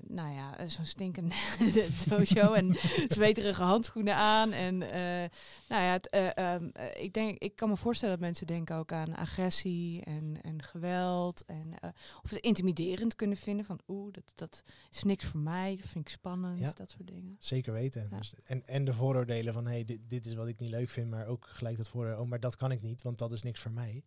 [0.08, 1.34] nou ja, zo'n stinkende
[2.08, 2.76] dojo en
[3.18, 4.52] zweterige handschoenen aan.
[4.52, 5.30] En eh,
[5.68, 8.92] nou ja, eh, ehm, eh, ik, denk, ik kan me voorstellen dat mensen denken ook
[8.92, 11.44] aan agressie en, en geweld.
[11.44, 11.74] En,
[12.22, 16.04] of het intimiderend kunnen vinden van oeh, dat, dat is niks voor mij, dat vind
[16.06, 16.72] ik spannend, Ja.
[16.74, 17.36] dat soort dingen.
[17.38, 18.08] Zeker weten.
[18.10, 18.16] Ja.
[18.16, 21.10] Dus, en, en de vooroordelen van, hey, dit, dit is wat ik niet leuk vind,
[21.10, 23.60] maar ook gelijk dat vooroordeel, oh, maar dat kan ik niet, want dat is niks
[23.60, 24.04] voor mij.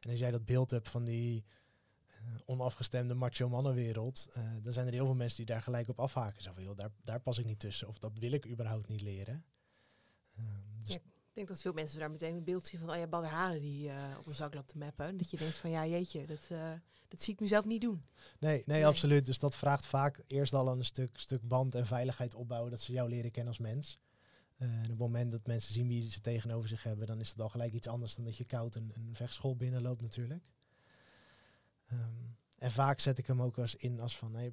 [0.00, 1.44] En als jij dat beeld hebt van die
[2.44, 6.42] onafgestemde macho mannenwereld, eh, dan zijn er heel veel mensen die daar gelijk op afhaken.
[6.42, 9.02] Zo van, joh, daar, daar pas ik niet tussen, of dat wil ik überhaupt niet
[9.02, 9.44] leren.
[10.36, 10.44] Ehm,
[10.84, 11.00] dus Ja.
[11.32, 13.88] denk dat veel mensen daar meteen een beeld zien van, oh ja, Badr Haren die
[13.90, 15.16] eh, op een zak loopt te mappen.
[15.16, 16.72] Dat je denkt van, ja jeetje, dat, eh,
[17.08, 18.02] dat zie ik mezelf niet doen.
[18.38, 18.86] Nee, nee, Nee.
[18.86, 19.26] absoluut.
[19.26, 22.92] Dus dat vraagt vaak eerst al een stuk, stuk band en veiligheid opbouwen, dat ze
[22.92, 23.98] jou leren kennen als mens.
[24.56, 27.28] Eh, en op het moment dat mensen zien wie ze tegenover zich hebben, dan is
[27.28, 30.42] het al gelijk iets anders dan dat je koud een, een vechtschool binnenloopt natuurlijk.
[31.88, 32.14] Ehm,
[32.56, 34.52] en vaak zet ik hem ook als in als van, hey,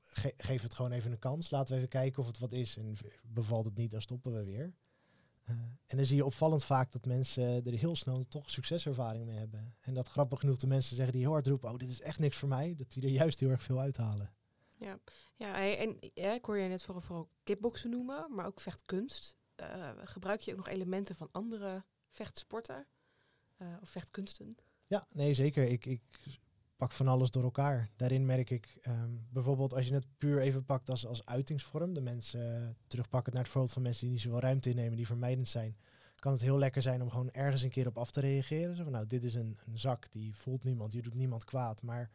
[0.00, 1.50] ge- geef het gewoon even een kans.
[1.50, 2.76] Laten we even kijken of het wat is.
[2.76, 4.74] En bevalt het niet, dan stoppen we weer.
[5.44, 5.54] Eh,
[5.86, 9.74] en dan zie je opvallend vaak dat mensen er heel snel toch succeservaring mee hebben.
[9.80, 12.18] En dat grappig genoeg de mensen zeggen die heel hard roepen, oh dit is echt
[12.18, 14.32] niks voor mij, dat die er juist heel erg veel uithalen.
[15.36, 19.36] Ja, hey, en ja, ik hoor je net vooral, vooral kickboksen noemen, maar ook vechtkunst.
[19.54, 22.86] Eh, gebruik je ook nog elementen van andere vechtsporten
[23.56, 24.56] eh, of vechtkunsten?
[24.86, 25.64] Ja, nee zeker.
[25.68, 26.02] Ik, ik
[26.76, 27.90] pak van alles door elkaar.
[27.96, 32.00] Daarin merk ik ehm, bijvoorbeeld als je het puur even pakt als, als uitingsvorm, de
[32.00, 35.48] mensen uh, terugpakken naar het voorbeeld van mensen die niet zoveel ruimte innemen, die vermijdend
[35.48, 35.76] zijn,
[36.16, 38.76] kan het heel lekker zijn om gewoon ergens een keer op af te reageren.
[38.76, 41.82] Zo van, nou, dit is een, een zak, die voelt niemand, je doet niemand kwaad,
[41.82, 42.10] maar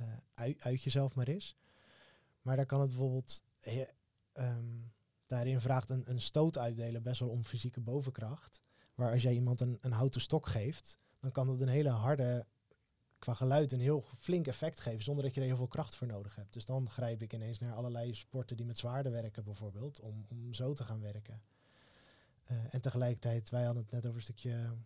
[0.00, 1.56] uh, uit, uit jezelf maar eens.
[2.42, 3.84] Maar daar kan het bijvoorbeeld, he,
[4.34, 4.92] um,
[5.26, 8.60] daarin vraagt een, een stoot uitdelen best wel om fysieke bovenkracht.
[8.94, 12.46] Waar als jij iemand een, een houten stok geeft, dan kan dat een hele harde,
[13.24, 16.06] qua geluid, een heel flink effect geven, zonder dat je er heel veel kracht voor
[16.06, 16.52] nodig hebt.
[16.52, 20.54] Dus dan grijp ik ineens naar allerlei sporten die met zwaarden werken bijvoorbeeld, om, om
[20.54, 21.42] zo te gaan werken.
[22.50, 24.76] Uh, en tegelijkertijd, wij hadden het net over een stukje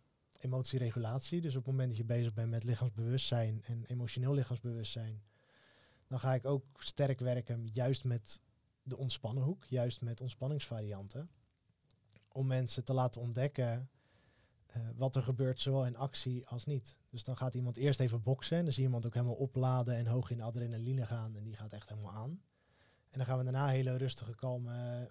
[0.40, 1.40] emotieregulatie.
[1.40, 5.22] Dus op het moment dat je bezig bent met lichaamsbewustzijn en emotioneel lichaamsbewustzijn,
[6.06, 8.40] dan ga ik ook sterk werken juist met
[8.82, 11.30] de ontspannen hoek, juist met ontspanningsvarianten.
[12.28, 13.90] Om mensen te laten ontdekken
[14.76, 16.98] uh, wat er gebeurt, zowel in actie als niet.
[17.10, 19.94] Dus dan gaat iemand eerst even boksen en dan zie je iemand ook helemaal opladen
[19.94, 22.42] en hoog in adrenaline gaan en die gaat echt helemaal aan.
[23.08, 25.10] En dan gaan we daarna hele rustige, kalme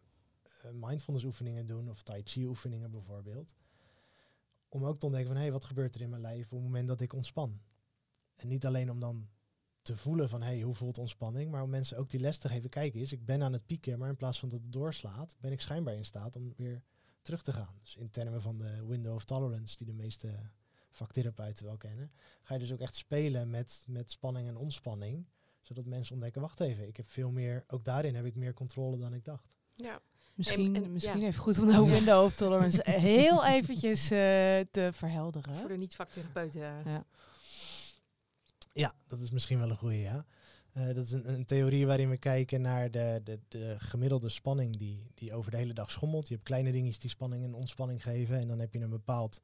[0.66, 3.56] uh, mindfulness oefeningen doen of tai chi oefeningen bijvoorbeeld.
[4.70, 6.62] Om ook te ontdekken van hé, hey, wat gebeurt er in mijn lijf op het
[6.62, 7.62] moment dat ik ontspan.
[8.36, 9.28] En niet alleen om dan
[9.82, 12.70] te voelen van hey, hoe voelt ontspanning, maar om mensen ook die les te geven,
[12.70, 15.52] kijk eens, ik ben aan het pieken, maar in plaats van dat het doorslaat, ben
[15.52, 16.84] ik schijnbaar in staat om weer
[17.28, 17.76] terug te gaan.
[17.82, 20.30] Dus in termen van de window of tolerance, die de meeste
[20.92, 22.12] vaktherapeuten wel kennen,
[22.42, 25.26] ga je dus ook echt spelen met, met spanning en ontspanning,
[25.62, 28.98] zodat mensen ontdekken, wacht even, ik heb veel meer, ook daarin heb ik meer controle
[28.98, 29.48] dan ik dacht.
[29.76, 30.00] Ja.
[30.34, 31.28] Misschien, En- en- misschien ja.
[31.28, 34.10] even goed om de window of tolerance heel eventjes eh,
[34.72, 35.56] te verhelderen.
[35.56, 36.62] Voor de niet-vaktherapeuten.
[36.62, 37.06] Ja.
[38.74, 40.26] Ja, dat is misschien wel een goede, ja.
[40.78, 45.12] Eh, dat is een, theorie waarin we kijken naar de, de, de gemiddelde spanning die,
[45.14, 46.28] die over de hele dag schommelt.
[46.28, 48.40] Je hebt kleine dingetjes die spanning en ontspanning geven.
[48.40, 49.42] En dan heb je een, bepaald,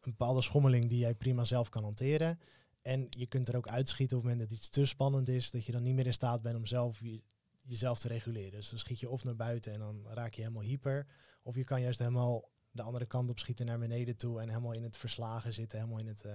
[0.00, 2.40] een bepaalde schommeling die jij prima zelf kan hanteren.
[2.82, 5.64] En je kunt er ook uitschieten op het moment dat iets te spannend is, dat
[5.64, 7.22] je dan niet meer in staat bent om zelf je,
[7.60, 8.50] jezelf te reguleren.
[8.50, 11.06] Dus dan schiet je of naar buiten en dan raak je helemaal hyper.
[11.42, 14.72] Of je kan juist helemaal de andere kant op schieten naar beneden toe en helemaal
[14.72, 16.24] in het verslagen zitten, helemaal in het...
[16.26, 16.32] Uh,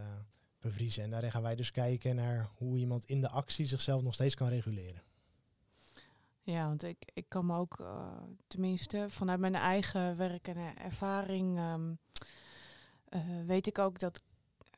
[0.65, 1.03] bevriezen.
[1.03, 4.35] En daarin gaan wij dus kijken naar hoe iemand in de actie zichzelf nog steeds
[4.35, 5.03] kan reguleren.
[6.41, 11.59] Ja, want ik, ik kan me ook, uh, tenminste vanuit mijn eigen werk en ervaring,
[11.59, 11.99] um,
[13.09, 14.23] uh, weet ik ook dat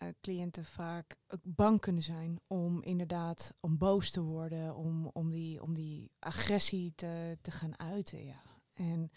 [0.03, 5.61] uh, cliënten vaak bang kunnen zijn om inderdaad om boos te worden, om, om, die,
[5.61, 8.25] om die agressie te, te gaan uiten.
[8.25, 8.41] Ja.
[8.73, 9.11] En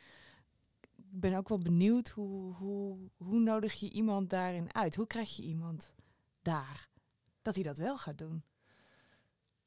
[0.97, 4.95] ik ben ook wel benieuwd hoe, hoe, hoe nodig je iemand daarin uit?
[4.95, 5.93] Hoe krijg je iemand
[6.43, 6.89] daar
[7.43, 8.45] dat hij dat wel gaat doen?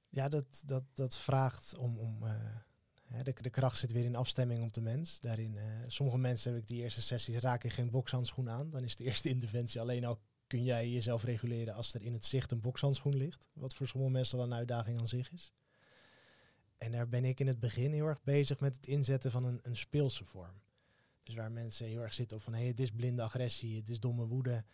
[0.10, 1.98] Ja, dat, dat, dat vraagt om.
[1.98, 5.20] om uh, de, de kracht zit weer in afstemming op de mens.
[5.20, 8.70] Daarin, uh, sommige mensen heb ik die eerste sessies raken geen bokshandschoen aan.
[8.70, 12.26] Dan is de eerste interventie alleen al kun jij jezelf reguleren als er in het
[12.26, 13.48] zicht een bokshandschoen ligt.
[13.54, 15.54] Wat voor sommige mensen dan een uitdaging aan zich is.
[16.78, 19.60] En daar ben ik in het begin heel erg bezig met het inzetten van een,
[19.62, 20.62] een speelse vorm.
[21.24, 24.00] Dus waar mensen heel erg zitten van hé, hey, het is blinde agressie, het is
[24.00, 24.66] domme woede.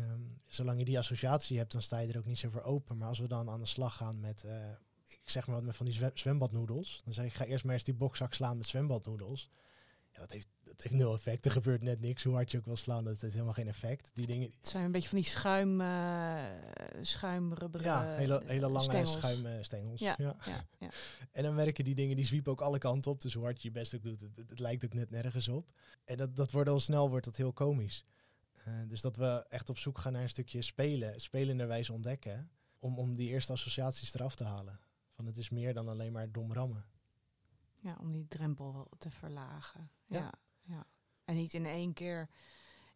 [0.00, 2.96] Um, zolang je die associatie hebt, dan sta je er ook niet zo voor open.
[2.96, 4.70] Maar als we dan aan de slag gaan met, uh,
[5.08, 7.00] ik zeg maar wat met van die zwem zwembadnoedels.
[7.04, 9.50] Dan zeg ik, ga eerst maar eens die bokzak slaan met zwembadnoedels.
[10.12, 11.44] Ja, dat heeft, dat heeft nul effect.
[11.44, 12.22] Er gebeurt net niks.
[12.22, 14.10] Hoe hard je ook wil slaan, dat heeft helemaal geen effect.
[14.12, 14.50] Die dingen...
[14.56, 16.44] Het zijn een beetje van die schuim, uh,
[17.00, 19.12] schuimrubberen Ja, hele, hele lange stengels.
[19.12, 20.00] schuimstengels.
[20.00, 20.36] Ja, ja.
[20.44, 20.88] Ja, ja.
[21.32, 23.20] En dan werken die dingen, die zwiepen ook alle kanten op.
[23.20, 25.48] Dus hoe hard je je best ook doet, het, het, het lijkt ook net nergens
[25.48, 25.70] op.
[26.04, 28.04] En dat, dat wordt al snel wordt dat heel komisch.
[28.68, 32.98] Uh, dus dat we echt op zoek gaan naar een stukje spelen, spelenderwijs ontdekken, om,
[32.98, 34.80] om die eerste associaties eraf te halen.
[35.10, 36.84] Van het is meer dan alleen maar dom rammen.
[37.80, 39.90] Ja, om die drempel te verlagen.
[40.06, 40.18] Ja.
[40.18, 40.34] Ja.
[40.62, 40.86] ja,
[41.24, 42.28] En niet in één keer,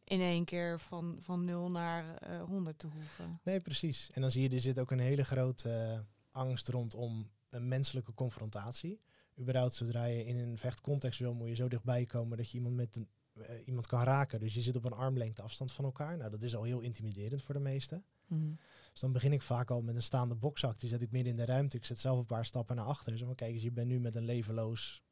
[0.05, 3.41] in één keer van, van 0 naar uh, 100 te hoeven.
[3.43, 4.11] Nee, precies.
[4.11, 8.13] En dan zie je, er zit ook een hele grote uh, angst rondom een menselijke
[8.13, 9.01] confrontatie.
[9.39, 12.75] Überhaupt, zodra je in een vechtcontext wil, moet je zo dichtbij komen dat je iemand
[12.75, 13.09] met een
[13.43, 14.41] eh, iemand kan raken.
[14.41, 16.17] Dus je zit op een armlengte afstand van elkaar.
[16.17, 18.05] Nou, dat is al heel intimiderend voor de meesten.
[18.27, 18.53] Mhm.
[18.91, 20.81] Dus dan begin ik vaak al met een staande bokzak.
[20.81, 21.77] Die zet ik midden in de ruimte.
[21.77, 23.19] Ik zet zelf een paar stappen naar achter.
[23.19, 25.03] Zo van, kijk eens, je bent nu met een levenloos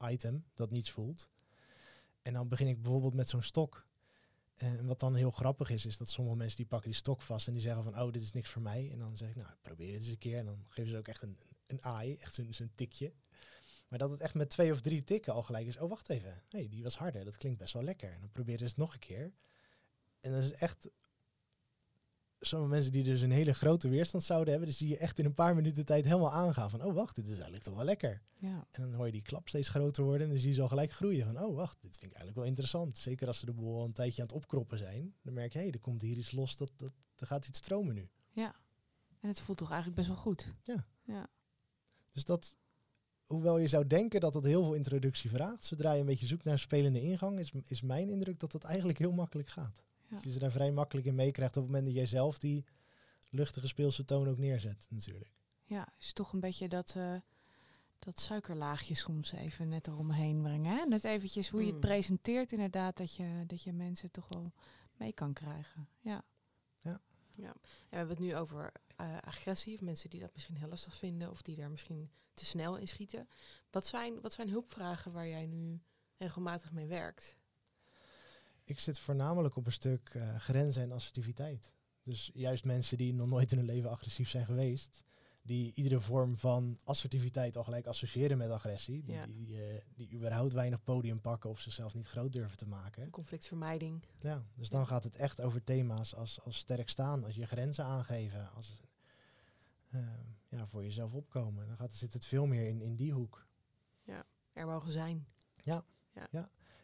[0.00, 1.28] eh, item dat niets voelt.
[2.22, 3.86] En dan begin ik bijvoorbeeld met zo'n stok.
[4.54, 7.46] En wat dan heel grappig is, is dat sommige mensen die pakken die stok vast
[7.46, 8.90] en die zeggen van, oh, dit is niks voor mij.
[8.92, 10.38] En dan zeg ik, nou, probeer het eens een keer.
[10.38, 13.12] En dan geven ze ook echt een, een aai, echt zo'n zo'n tikje.
[13.92, 16.42] Maar dat het echt met twee of drie tikken al gelijk is, oh, wacht even.
[16.48, 18.12] hey, die was harder, dat klinkt best wel lekker.
[18.12, 19.32] En dan proberen ze het nog een keer.
[20.20, 20.90] En dat is echt
[22.40, 25.24] sommige mensen die dus een hele grote weerstand zouden hebben, dus die je echt in
[25.24, 28.22] een paar minuten tijd helemaal aangaan van, oh wacht, dit is eigenlijk toch wel lekker.
[28.38, 28.66] Ja.
[28.70, 30.68] En dan hoor je die klap steeds groter worden en dan zie je ze al
[30.68, 32.98] gelijk groeien van, oh wacht, dit vind ik eigenlijk wel interessant.
[32.98, 35.58] Zeker als ze de boel al een tijdje aan het opkroppen zijn, dan merk je,
[35.58, 38.08] hé, hey, er komt hier iets los, dat, dat, er gaat iets stromen nu.
[38.30, 38.54] ja.
[39.20, 40.54] En het voelt toch eigenlijk best wel goed.
[42.10, 42.56] Dus dat,
[43.32, 46.44] hoewel je zou denken dat het heel veel introductie vraagt, zodra je een beetje zoekt
[46.44, 49.82] naar een spelende ingang, is, is mijn indruk dat dat eigenlijk heel makkelijk gaat.
[50.08, 50.14] Ja.
[50.14, 52.64] Dat je ze daar vrij makkelijk in meekrijgt op het moment dat jij zelf die
[53.30, 55.30] luchtige speelse toon ook neerzet, natuurlijk.
[55.64, 57.14] Ja, is toch een beetje dat, eh,
[57.98, 60.76] dat suikerlaagje soms even net eromheen brengen.
[60.76, 60.84] Hè?
[60.84, 61.80] Net eventjes hoe je het Mm.
[61.80, 64.52] presenteert inderdaad, dat je, dat je mensen toch wel
[64.96, 65.88] mee kan krijgen.
[66.00, 66.24] Ja.
[67.36, 67.50] En
[67.90, 71.30] we hebben het nu over eh, agressie, of mensen die dat misschien heel lastig vinden,
[71.30, 73.28] of die daar misschien te snel in schieten.
[73.70, 75.80] Wat zijn, wat zijn hulpvragen waar jij nu
[76.16, 77.36] regelmatig mee werkt?
[78.64, 81.74] Ik zit voornamelijk op een stuk eh, grenzen en assertiviteit.
[82.02, 85.02] Dus juist mensen die nog nooit in hun leven agressief zijn geweest,
[85.42, 89.26] die iedere vorm van assertiviteit al gelijk associëren met agressie, die, Ja.
[89.26, 93.10] die, eh, die überhaupt weinig podium pakken of zichzelf niet groot durven te maken.
[93.10, 94.04] Conflictvermijding.
[94.20, 97.84] Ja, dus dan gaat het echt over thema's als, als sterk staan, als je grenzen
[97.84, 98.82] aangeven, als
[99.90, 100.00] eh,
[100.58, 101.66] ja, voor jezelf opkomen.
[101.66, 103.46] Dan gaat, zit het veel meer in, in die hoek.
[104.52, 105.26] Er mogen zijn.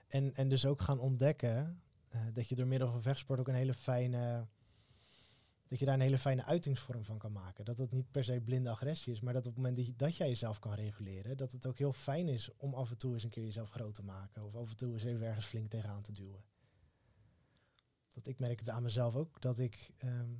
[0.09, 3.55] En, en dus ook gaan ontdekken eh, dat je door middel van vechtsport ook een
[3.55, 4.47] hele fijne.
[5.67, 7.65] Dat je daar een hele fijne uitingsvorm van kan maken.
[7.65, 10.29] Dat het niet per se blinde agressie is, maar dat op het moment dat jij
[10.29, 13.31] jezelf kan reguleren, dat het ook heel fijn is om af en toe eens een
[13.31, 14.45] keer jezelf groot te maken.
[14.45, 16.45] Of af en toe eens even ergens flink tegenaan te duwen.
[18.13, 20.31] Dat ik merk het aan mezelf ook, dat ik, ehm,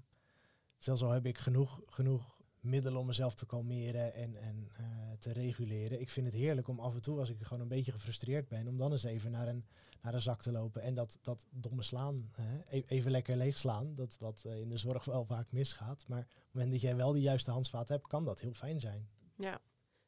[0.79, 4.85] zelfs al heb ik genoeg, genoeg middelen om mezelf te kalmeren en, en eh,
[5.19, 6.01] te reguleren.
[6.01, 8.69] Ik vind het heerlijk om af en toe, als ik gewoon een beetje gefrustreerd ben,
[8.69, 9.65] om dan eens even naar een,
[10.03, 12.31] naar een zak te lopen en dat, dat domme slaan,
[12.69, 16.05] e- even lekker leeg slaan, dat wat eh, in de zorg wel vaak misgaat.
[16.07, 18.81] Maar op het moment dat jij wel de juiste handvaat hebt, kan dat heel fijn
[18.81, 19.09] zijn.
[19.35, 19.61] Ja.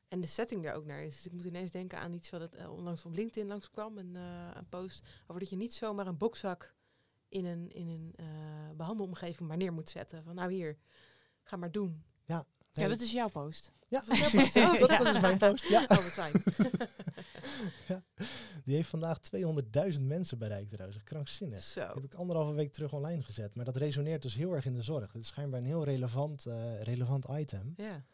[0.08, 1.14] En de setting daar ook naar is.
[1.14, 3.98] Dus ik moet ineens denken aan iets wat eh, onlangs op LinkedIn langskwam.
[3.98, 4.14] Een,
[4.54, 6.74] een post over dat je niet zomaar een bokzak
[7.30, 10.22] in een, in een eh, behandelomgeving maar neer moet zetten.
[10.22, 10.78] Van nou hier,
[11.42, 12.02] ga maar doen.
[12.72, 13.72] Ja, dat is jouw post.
[13.88, 14.52] ja, precies.
[14.62, 15.68] Ja, dat, dat is mijn post.
[15.68, 15.84] Ja.
[15.88, 16.32] Oh, fijn.
[18.64, 19.18] Die heeft vandaag
[19.94, 21.02] 200.000 mensen bereikt trouwens.
[21.02, 21.62] Krankzinnig.
[21.62, 21.80] Zo.
[21.80, 23.54] heb ik anderhalve week terug online gezet.
[23.54, 25.12] Maar dat resoneert dus heel erg in de zorg.
[25.12, 27.74] Het is schijnbaar een heel relevant, eh, relevant item.
[27.76, 28.04] Ja.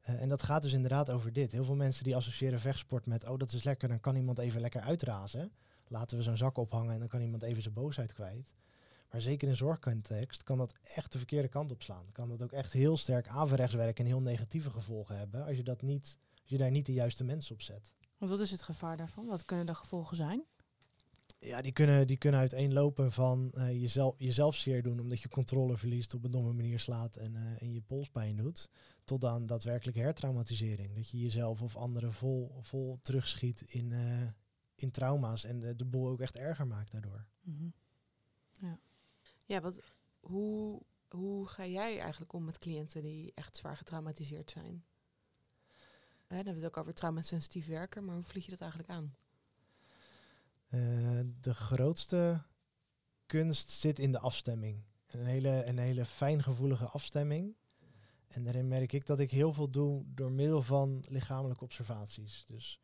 [0.00, 1.52] Eh, en dat gaat dus inderdaad over dit.
[1.52, 3.28] Heel veel mensen die associëren vechtsport met...
[3.28, 5.52] oh, dat is lekker, dan kan iemand even lekker uitrazen.
[5.88, 8.54] Laten we zo'n zak ophangen en dan kan iemand even zijn boosheid kwijt.
[9.10, 12.12] Maar zeker in zorgcontext kan dat echt de verkeerde kant op slaan.
[12.12, 15.44] Kan dat ook echt heel sterk averechts werken en heel negatieve gevolgen hebben...
[15.44, 17.92] als je, dat niet, als je daar niet de juiste mensen op zet.
[18.18, 19.26] Want wat is het gevaar daarvan?
[19.26, 20.44] Wat kunnen de gevolgen zijn?
[21.38, 25.76] Ja, die kunnen, die kunnen uiteenlopen van eh, jezelf, jezelf zeer doen omdat je controle
[25.76, 28.70] verliest, op een domme manier slaat en, eh, en je polspijn doet.
[29.04, 30.94] Tot aan daadwerkelijke hertraumatisering.
[30.94, 34.28] Dat je jezelf of anderen vol, vol terugschiet in, eh,
[34.74, 37.26] in trauma's en de, de boel ook echt erger maakt daardoor.
[37.40, 37.68] Mhm.
[38.52, 38.78] Ja,
[39.58, 39.80] wat,
[40.20, 44.84] hoe, hoe ga jij eigenlijk om met cliënten die echt zwaar getraumatiseerd zijn?
[46.26, 49.14] Dan hebben we het ook over traumasensitief werken, maar hoe vlieg je dat eigenlijk aan?
[50.68, 52.42] Eh, de grootste
[53.26, 54.82] kunst zit in de afstemming.
[55.06, 57.54] Een hele, een hele fijngevoelige afstemming.
[58.28, 62.44] En daarin merk ik dat ik heel veel doe door middel van lichamelijke observaties.
[62.46, 62.80] Dus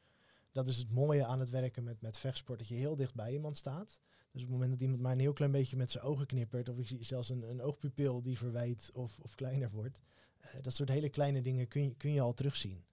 [0.52, 3.33] dat is het mooie aan het werken met, met vechtsport, dat je heel dicht bij
[3.33, 4.00] iemand staat.
[4.37, 6.68] Dus op het moment dat iemand maar een heel klein beetje met zijn ogen knippert,
[6.68, 10.01] of ik zie zelfs een, een oogpupil die verwijt of, of kleiner wordt,
[10.38, 12.85] eh, dat soort hele kleine dingen kun je, kun je al terugzien.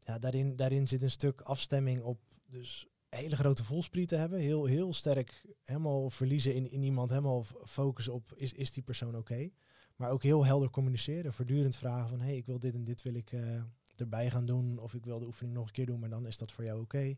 [0.00, 4.92] Ja, daarin, daarin zit een stuk afstemming op dus hele grote voelsprieten hebben, heel, heel
[4.92, 9.50] sterk helemaal verliezen in, in iemand, helemaal focussen op is, is die persoon oké.
[9.96, 13.02] Maar ook heel helder communiceren, voortdurend vragen van hé, hey, ik wil dit en dit
[13.02, 13.62] wil ik eh,
[13.96, 16.38] erbij gaan doen, of ik wil de oefening nog een keer doen, maar dan is
[16.38, 17.16] dat voor jou oké.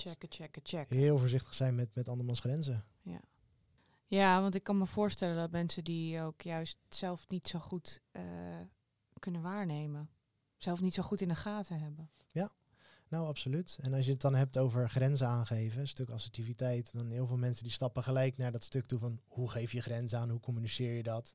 [0.00, 0.96] Checken, checken, checken.
[0.96, 2.84] Heel voorzichtig zijn met, met andermans grenzen.
[4.06, 8.02] Ja, want ik kan me voorstellen dat mensen die ook juist zelf niet zo goed
[8.10, 8.22] eh,
[9.18, 10.10] kunnen waarnemen.
[10.56, 12.10] Zelf niet zo goed in de gaten hebben.
[13.10, 13.78] Nou, absoluut.
[13.80, 17.36] En als je het dan hebt over grenzen aangeven, een stuk assertiviteit, dan heel veel
[17.36, 20.40] mensen die stappen gelijk naar dat stuk toe van hoe geef je grenzen aan, hoe
[20.40, 21.34] communiceer je dat?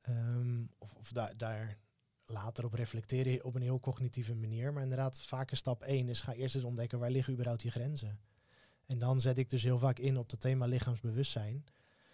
[0.00, 1.78] Ehm, of of da- daar
[2.26, 4.72] later op reflecteren op een heel cognitieve manier.
[4.72, 8.20] Maar inderdaad, vaker stap 1 is ga eerst eens ontdekken waar liggen überhaupt je grenzen.
[8.86, 11.64] En dan zet ik dus heel vaak in op het thema lichaamsbewustzijn.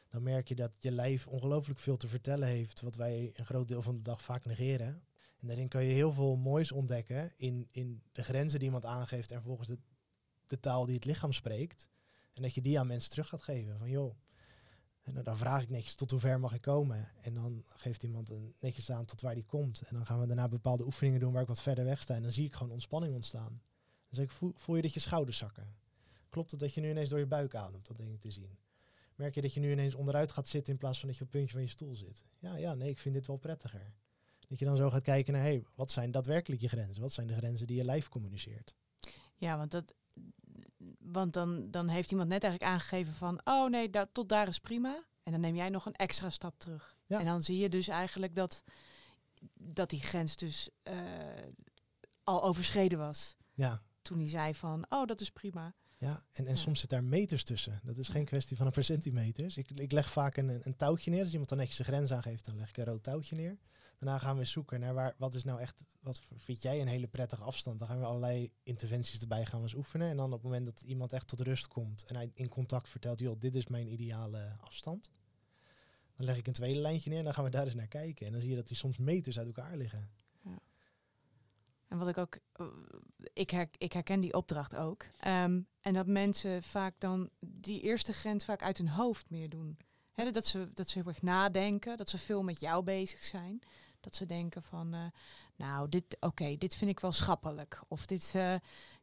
[0.09, 3.68] Dan merk je dat je lijf ongelooflijk veel te vertellen heeft, wat wij een groot
[3.68, 5.03] deel van de dag vaak negeren.
[5.40, 9.31] En daarin kan je heel veel moois ontdekken in, in de grenzen die iemand aangeeft
[9.31, 9.79] en vervolgens de,
[10.47, 11.88] de taal die het lichaam spreekt.
[12.33, 13.79] En dat je die aan mensen terug gaat geven.
[13.79, 14.16] Van joh,
[15.16, 17.09] en dan- vraag ik netjes tot hoe ver mag ik komen.
[17.21, 19.83] En dan geeft iemand een, netjes aan tot waar die komt.
[19.83, 22.14] En dan gaan we daarna bepaalde oefeningen doen waar ik wat verder weg sta.
[22.14, 23.62] En dan zie ik gewoon ontspanning ontstaan.
[24.11, 25.77] Zeg ik, voel, je dat je schouders zakken?
[26.29, 27.87] Klopt het dat je nu ineens door je buik ademt?
[27.87, 28.59] Dat denk ik te zien.
[29.14, 31.31] Merk je dat je nu ineens onderuit gaat zitten in plaats van dat je op
[31.31, 32.25] het puntje van je stoel zit?
[32.38, 33.92] Ja, ja, nee, ik vind dit wel prettiger.
[34.49, 37.03] Dat je dan zo gaat kijken naar, hey, wat zijn daadwerkelijk je grenzen?
[37.03, 38.75] Wat zijn de grenzen die je lijf communiceert?
[39.35, 39.94] Ja, want, dat,
[41.12, 44.59] want dan, dan heeft iemand net eigenlijk aangegeven van, oh nee, dat, tot daar is
[44.59, 45.05] prima.
[45.23, 46.97] En dan neem jij nog een extra stap terug.
[47.07, 47.18] Ja.
[47.18, 48.62] En dan zie je dus eigenlijk dat,
[49.55, 50.97] dat die grens dus eh,
[52.25, 53.37] al overschreden was.
[53.55, 55.75] Ja, Toen hij zei van, oh dat is prima.
[55.97, 56.59] Ja, en, en Ja.
[56.59, 57.81] soms zit daar meters tussen.
[57.85, 59.57] Dat is geen kwestie van een paar centimeters.
[59.57, 61.21] Ik, ik leg vaak een, een touwtje neer.
[61.23, 63.59] Als iemand dan netjes de grens aangeeft, dan leg ik een rood touwtje neer.
[63.98, 67.06] Daarna gaan we zoeken naar waar, wat is nou echt, wat vind jij een hele
[67.06, 67.78] prettige afstand.
[67.78, 70.08] Dan gaan we allerlei interventies erbij gaan we eens oefenen.
[70.08, 72.88] En dan op het moment dat iemand echt tot rust komt en hij in contact
[72.88, 75.11] vertelt, joh, dit is mijn ideale afstand.
[76.16, 78.26] Dan leg ik een tweede lijntje neer en dan gaan we daar eens naar kijken.
[78.26, 80.11] En dan zie je dat die soms meters uit elkaar liggen.
[81.88, 82.66] En wat ik ook, eh,
[83.32, 85.04] ik, her, ik herken die opdracht ook.
[85.16, 89.78] Ehm, en dat mensen vaak dan die eerste grens vaak uit hun hoofd meer doen.
[90.12, 93.61] Hè, dat, ze, dat ze heel erg nadenken, dat ze veel met jou bezig zijn.
[94.00, 95.00] Dat ze denken van, eh,
[95.56, 97.80] nou, dit, oké, dit vind ik wel schappelijk.
[97.88, 98.54] Of dit, eh,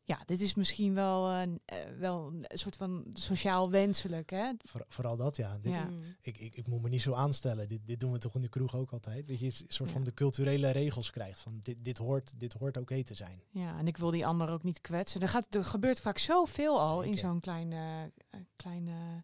[0.03, 1.29] ja, dit is misschien wel,
[1.65, 4.29] eh, wel een soort van sociaal wenselijk.
[4.29, 4.51] Hè?
[4.63, 5.57] Voor, vooral dat, ja.
[5.57, 5.83] Dit, Ja.
[5.83, 5.99] Mm.
[6.21, 7.67] ik, ik, ik moet me niet zo aanstellen.
[7.67, 9.27] Dit, dit doen we toch in de kroeg ook altijd.
[9.27, 10.05] Dat je een soort van Ja.
[10.05, 11.39] de culturele regels krijgt.
[11.39, 13.41] Van dit, dit hoort, dit hoort oké te zijn.
[13.49, 15.21] Ja, en ik wil die ander ook niet kwetsen.
[15.21, 18.11] Er, gaat, er gebeurt vaak zoveel al in zo'n kleine,
[18.55, 19.23] kleine,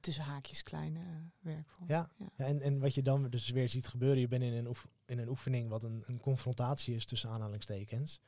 [0.00, 1.00] tussen haakjes, kleine
[1.40, 1.88] werkvorm.
[1.88, 2.26] Ja, Ja.
[2.36, 4.88] ja en, en wat je dan dus weer ziet gebeuren, je bent in een, oef-
[5.06, 8.20] in een oefening wat een, een confrontatie is tussen aanhalingstekens.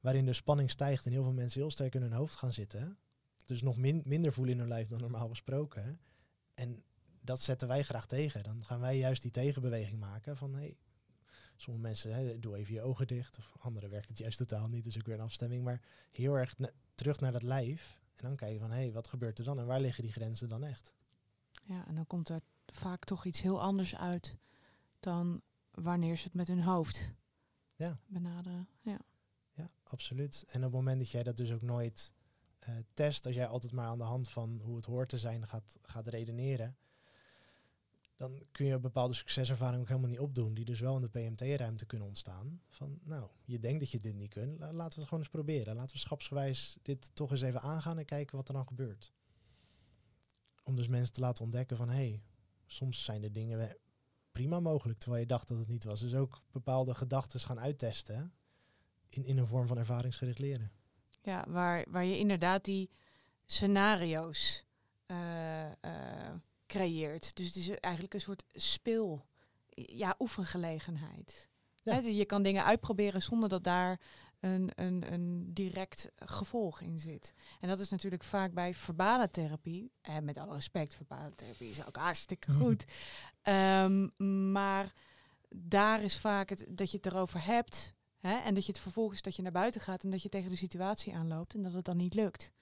[0.00, 2.98] Waarin de spanning stijgt en heel veel mensen heel sterk in hun hoofd gaan zitten.
[3.46, 6.00] Dus nog min- minder voelen in hun lijf dan normaal gesproken.
[6.54, 6.82] En
[7.20, 8.42] dat zetten wij graag tegen.
[8.42, 10.76] Dan gaan wij juist die tegenbeweging maken van hey,
[11.56, 13.38] sommige mensen, hè, doe even je ogen dicht.
[13.38, 15.64] Of anderen werkt het juist totaal niet, dus ook weer een afstemming.
[15.64, 15.80] Maar
[16.12, 17.98] heel erg na- terug naar dat lijf.
[18.14, 20.48] En dan kijken van hé, hey, wat gebeurt er dan en waar liggen die grenzen
[20.48, 20.94] dan echt?
[21.70, 24.36] Ja, en dan komt er vaak toch iets heel anders uit
[25.00, 27.12] dan wanneer ze het met hun hoofd
[27.74, 27.98] Ja.
[28.06, 28.68] benaderen.
[28.80, 28.98] Ja.
[29.52, 30.44] Ja, absoluut.
[30.48, 32.12] En op het moment dat jij dat dus ook nooit
[32.58, 35.46] eh, test, als jij altijd maar aan de hand van hoe het hoort te zijn
[35.48, 36.76] gaat, gaat redeneren,
[38.16, 41.86] dan kun je bepaalde succeservaringen ook helemaal niet opdoen, die dus wel in de PMT-ruimte
[41.86, 42.62] kunnen ontstaan.
[42.68, 45.28] Van, nou, je denkt dat je dit niet kunt, la- laten we het gewoon eens
[45.32, 45.74] proberen.
[45.76, 49.12] Laten we schapsgewijs dit toch eens even aangaan en kijken wat er dan gebeurt.
[50.70, 52.22] Om dus mensen te laten ontdekken van, hé, hey,
[52.66, 53.76] soms zijn er dingen
[54.32, 56.00] prima mogelijk, terwijl je dacht dat het niet was.
[56.00, 58.24] Dus ook bepaalde gedachten gaan uittesten, hè,
[59.08, 60.72] in, in een vorm van ervaringsgericht leren.
[61.22, 62.90] Ja, waar, waar je inderdaad die
[63.46, 64.64] scenario's
[65.06, 66.34] eh, eh,
[66.66, 67.36] creëert.
[67.36, 69.26] Dus het is eigenlijk een soort speel,
[69.74, 71.48] ja, oefengelegenheid.
[71.82, 72.00] Ja.
[72.00, 74.00] Dus je kan dingen uitproberen zonder dat daar
[74.40, 77.34] een, een, een direct gevolg in zit.
[77.60, 79.92] En dat is natuurlijk vaak bij verbale therapie.
[80.00, 82.84] En met alle respect, verbale therapie is ook hartstikke goed.
[83.42, 84.08] Ehm,
[84.52, 84.92] maar
[85.48, 87.94] daar is vaak het, dat je het erover hebt.
[88.18, 90.50] Hè, en dat je het vervolgens dat je naar buiten gaat en dat je tegen
[90.50, 92.52] de situatie aanloopt en dat het dan niet lukt.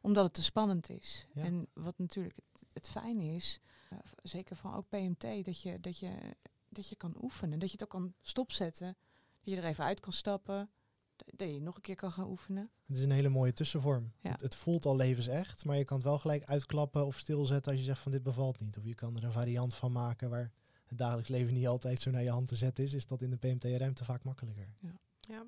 [0.00, 1.26] Omdat het te spannend is.
[1.32, 1.42] Ja.
[1.42, 5.98] En wat natuurlijk het, het fijne is, eh, zeker van ook PMT, dat je, dat,
[5.98, 6.36] je,
[6.68, 7.58] dat je kan oefenen.
[7.58, 8.96] Dat je het ook kan stopzetten.
[9.40, 10.70] Dat je er even uit kan stappen.
[11.26, 12.70] Dat je nog een keer kan gaan oefenen.
[12.86, 14.12] Het is een hele mooie tussenvorm.
[14.20, 14.30] Ja.
[14.30, 17.80] Het, het voelt al levensecht, maar je kan het wel gelijk uitklappen of stilzetten als
[17.80, 18.78] je zegt van dit bevalt niet.
[18.78, 20.52] Of je kan er een variant van maken waar
[20.86, 22.92] het dagelijks leven niet altijd zo naar je hand te zetten is.
[22.92, 24.74] Is dat in de PMT-ruimte vaak makkelijker.
[24.80, 25.46] Ja.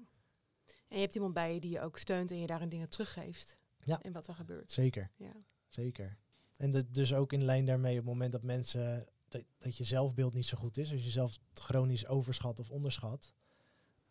[0.89, 3.59] En je hebt iemand bij je die je ook steunt en je daarin dingen teruggeeft.
[3.85, 4.03] Ja.
[4.03, 4.71] En wat er gebeurt.
[4.73, 5.33] Zeker, Ja.
[5.67, 6.19] zeker.
[6.57, 9.85] En dat dus ook in lijn daarmee op het moment dat mensen, dat, dat je
[9.85, 13.33] zelfbeeld niet zo goed is, als je zelf chronisch overschat of onderschat,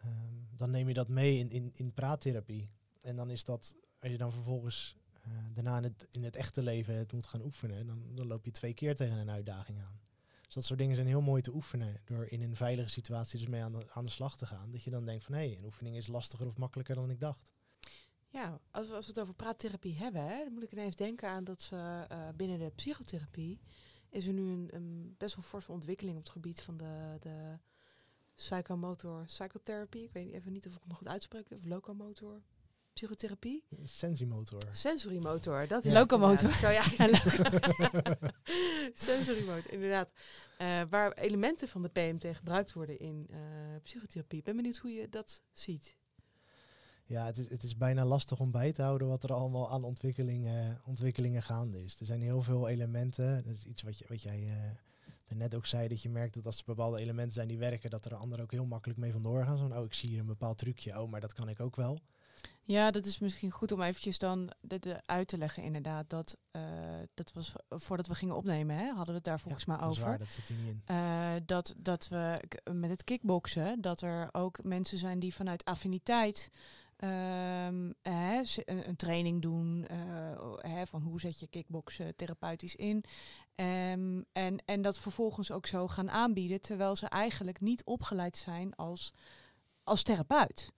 [0.07, 2.69] ehm, dan neem je dat mee in, in, in praattherapie.
[3.01, 6.63] En dan is dat, als je dan vervolgens eh, daarna in het, in het echte
[6.63, 9.99] leven het moet gaan oefenen, dan, dan loop je twee keer tegen een uitdaging aan.
[10.41, 13.47] Dus dat soort dingen zijn heel mooi te oefenen door in een veilige situatie dus
[13.47, 14.71] mee aan de, aan de slag te gaan.
[14.71, 17.19] Dat je dan denkt van hé, hey, een oefening is lastiger of makkelijker dan ik
[17.19, 17.53] dacht.
[18.27, 21.29] Ja, als we, als we het over praattherapie hebben, hè, dan moet ik ineens denken
[21.29, 23.59] aan dat ze eh, binnen de psychotherapie
[24.09, 27.57] is er nu een, een best wel forse ontwikkeling op het gebied van de, de
[28.37, 30.03] psychomotor psychotherapie.
[30.03, 32.41] Ik weet even niet of ik het nog goed uitspreek, of locomotor
[32.93, 33.63] psychotherapie.
[33.83, 34.61] Sensimotor.
[34.71, 35.89] Sensorimotor, dat Ja.
[35.89, 36.49] is Locomotor.
[36.49, 36.83] het inderdaad.
[36.83, 38.31] Zo, ja, locomotor.
[38.93, 40.11] Sensorimotor, inderdaad.
[40.57, 43.39] Eh, waar elementen van de PMT gebruikt worden in eh,
[43.83, 44.37] psychotherapie.
[44.39, 45.97] Ik ben benieuwd hoe je dat ziet.
[47.05, 49.83] Ja, het is, het is bijna lastig om bij te houden wat er allemaal aan
[49.83, 51.99] ontwikkelingen, ontwikkelingen gaande is.
[51.99, 53.43] Er zijn heel veel elementen.
[53.43, 54.53] Dat is iets wat, je, wat jij uh,
[55.35, 58.05] net ook zei, dat je merkt dat als er bepaalde elementen zijn die werken, dat
[58.05, 59.57] er anderen ook heel makkelijk mee vandoor gaan.
[59.57, 61.99] Zo'n, oh, ik zie hier een bepaald trucje, oh, maar dat kan ik ook wel.
[62.63, 66.09] Ja, dat is misschien goed om eventjes dan de, de uit te leggen inderdaad.
[66.09, 66.61] Dat, uh,
[67.13, 69.99] dat was voordat we gingen opnemen, hè, hadden we het daar volgens ja, mij over.
[69.99, 70.95] Dat, waar, dat zit niet in.
[70.95, 72.41] Uh, dat, dat we
[72.73, 76.49] met het kickboksen, dat er ook mensen zijn die vanuit affiniteit
[77.03, 79.87] um, hè, een, een, training doen.
[79.91, 83.03] Uh, hè, van hoe zet je kickboksen therapeutisch in.
[83.59, 88.75] Um, en, en dat vervolgens ook zo gaan aanbieden, terwijl ze eigenlijk niet opgeleid zijn
[88.75, 89.13] als,
[89.83, 90.71] als therapeut.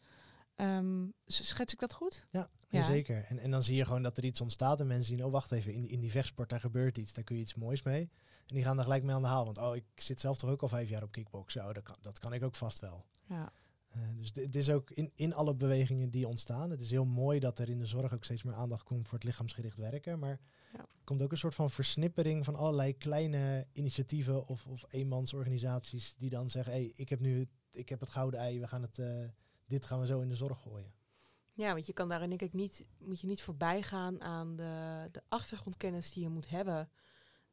[0.55, 2.27] Um, schets ik dat goed?
[2.29, 2.83] Ja, ja.
[2.83, 3.25] zeker.
[3.27, 5.51] En, en dan zie je gewoon dat er iets ontstaat en mensen zien, oh wacht
[5.51, 8.09] even, in, in die vechtsport daar gebeurt iets, daar kun je iets moois mee.
[8.45, 10.49] En die gaan er gelijk mee aan de haal, want oh, ik zit zelf toch
[10.49, 13.05] ook al vijf jaar op kickboksen, oh, dat kan, dat kan ik ook vast wel.
[13.25, 13.51] Ja.
[13.95, 16.69] Uh, dus het is ook in, in alle bewegingen die ontstaan.
[16.69, 19.17] Het is heel mooi dat er in de zorg ook steeds meer aandacht komt voor
[19.17, 20.19] het lichaamsgericht werken.
[20.19, 20.39] Maar
[20.71, 20.79] ja.
[20.79, 26.29] er komt ook een soort van versnippering van allerlei kleine initiatieven of, of eenmansorganisaties die
[26.29, 28.97] dan zeggen, hey, ik heb nu het, ik heb het gouden ei, we gaan het,
[28.97, 29.25] uh,
[29.65, 30.93] dit gaan we zo in de zorg gooien.
[31.53, 35.07] Ja, want je kan daarin denk ik niet, moet je niet voorbij gaan aan de,
[35.11, 36.89] de achtergrondkennis die je moet hebben.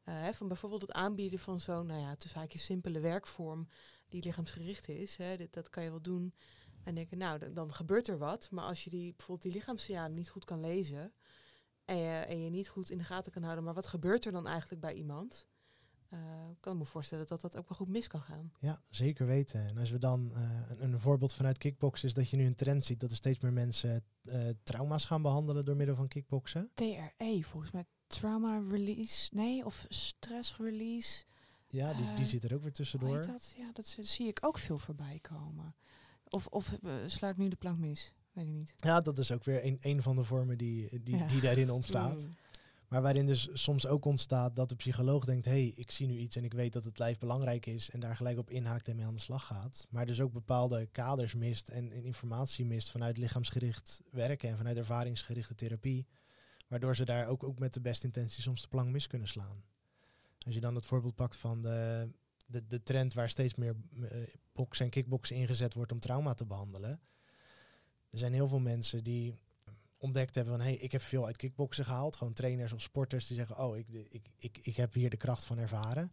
[0.05, 3.67] Uh, hè, van bijvoorbeeld het aanbieden van zo'n, nou ja, tussen haakjes simpele werkvorm
[4.07, 5.17] die lichaamsgericht is.
[5.17, 6.33] Hè, dit, dat kan je wel doen.
[6.83, 8.51] En denken, nou, dan, dan gebeurt er wat.
[8.51, 11.13] Maar als je die, bijvoorbeeld die lichaamssignalen niet goed kan lezen...
[11.87, 13.63] En je, en je niet goed in de gaten kan houden...
[13.63, 15.47] maar wat gebeurt er dan eigenlijk bij iemand...
[16.13, 16.19] Uh,
[16.59, 18.51] kan ik me voorstellen dat dat ook wel goed mis kan gaan.
[18.59, 19.67] Ja, zeker weten.
[19.67, 22.55] En als we dan uh, een, een, voorbeeld vanuit kickboksen is dat je nu een
[22.55, 26.71] trend ziet dat er steeds meer mensen uh, trauma's gaan behandelen door middel van kickboksen.
[26.73, 31.25] TRE, volgens mij trauma release, nee, of stress release.
[31.67, 33.25] Ja, die, die zit er ook weer tussendoor.
[33.25, 33.53] Dat?
[33.57, 35.75] Ja, dat zie ik ook veel voorbij komen.
[36.23, 38.13] Of, of sla ik nu de plank mis?
[38.37, 38.73] Weet ik niet.
[38.77, 41.27] Ja, dat is ook weer een, een van de vormen die, die, Ja.
[41.27, 42.23] die daarin ontstaat.
[42.23, 42.35] Mm.
[42.87, 46.17] Maar waarin dus soms ook ontstaat dat de psycholoog denkt: hé, hey, ik zie nu
[46.17, 47.89] iets en ik weet dat het lijf belangrijk is.
[47.89, 49.87] En daar gelijk op inhaakt en mee aan de slag gaat.
[49.89, 54.77] Maar dus ook bepaalde kaders mist en, en informatie mist vanuit lichaamsgericht werken en vanuit
[54.77, 56.07] ervaringsgerichte therapie.
[56.67, 59.63] Waardoor ze daar ook, ook met de beste intentie soms de plank mis kunnen slaan.
[60.45, 62.09] Als je dan het voorbeeld pakt van de,
[62.47, 64.07] de, de trend waar steeds meer uh,
[64.53, 66.99] boksen en kickboksen ingezet wordt om trauma te behandelen.
[68.09, 69.35] Er zijn heel veel mensen die
[69.97, 72.15] ontdekt hebben van hé, hey, ik heb veel uit kickboksen gehaald.
[72.15, 75.45] Gewoon trainers of sporters die zeggen, oh, ik, ik, ik, ik heb hier de kracht
[75.45, 76.11] van ervaren.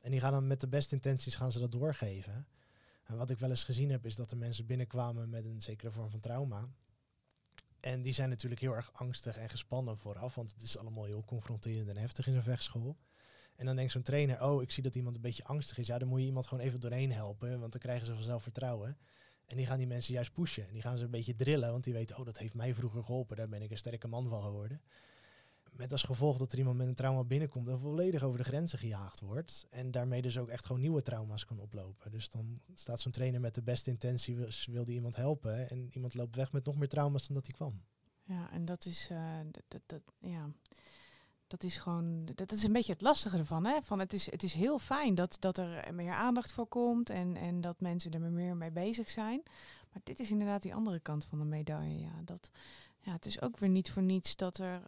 [0.00, 2.46] En die gaan dan met de beste intenties gaan ze dat doorgeven.
[3.04, 5.90] En wat ik wel eens gezien heb, is dat er mensen binnenkwamen met een zekere
[5.90, 6.68] vorm van trauma.
[7.80, 11.24] En die zijn natuurlijk heel erg angstig en gespannen vooraf, want het is allemaal heel
[11.24, 12.96] confronterend en heftig in zo'n vechtschool.
[13.56, 15.86] En dan denkt zo'n trainer, oh, ik zie dat iemand een beetje angstig is.
[15.86, 18.98] Ja, dan moet je iemand gewoon even doorheen helpen, want dan krijgen ze vanzelf vertrouwen.
[19.48, 20.66] En die gaan die mensen juist pushen.
[20.66, 23.04] En die gaan ze een beetje drillen, want die weten, oh, dat heeft mij vroeger
[23.04, 23.36] geholpen.
[23.36, 24.80] Daar ben ik een sterke man van geworden.
[25.70, 28.78] Met als gevolg dat er iemand met een trauma binnenkomt en volledig over de grenzen
[28.78, 29.66] gejaagd wordt.
[29.70, 32.10] En daarmee dus ook echt gewoon nieuwe trauma's kan oplopen.
[32.10, 34.36] Dus dan staat zo'n trainer met de beste intentie,
[34.66, 35.70] wil, die iemand helpen.
[35.70, 37.82] En iemand loopt weg met nog meer trauma's dan dat hij kwam.
[38.22, 39.08] Ja, en dat is,
[39.50, 40.50] dat, dat, dat, ja,
[41.48, 43.66] dat is gewoon, dat is een beetje het lastige ervan.
[43.66, 43.82] Hè?
[43.82, 47.36] Van het, is, het is heel fijn dat, dat er meer aandacht voor komt en,
[47.36, 49.42] en dat mensen er meer mee bezig zijn.
[49.92, 51.98] Maar dit is inderdaad die andere kant van de medaille.
[51.98, 52.50] Ja, dat,
[52.98, 54.82] ja, het is ook weer niet voor niets dat er,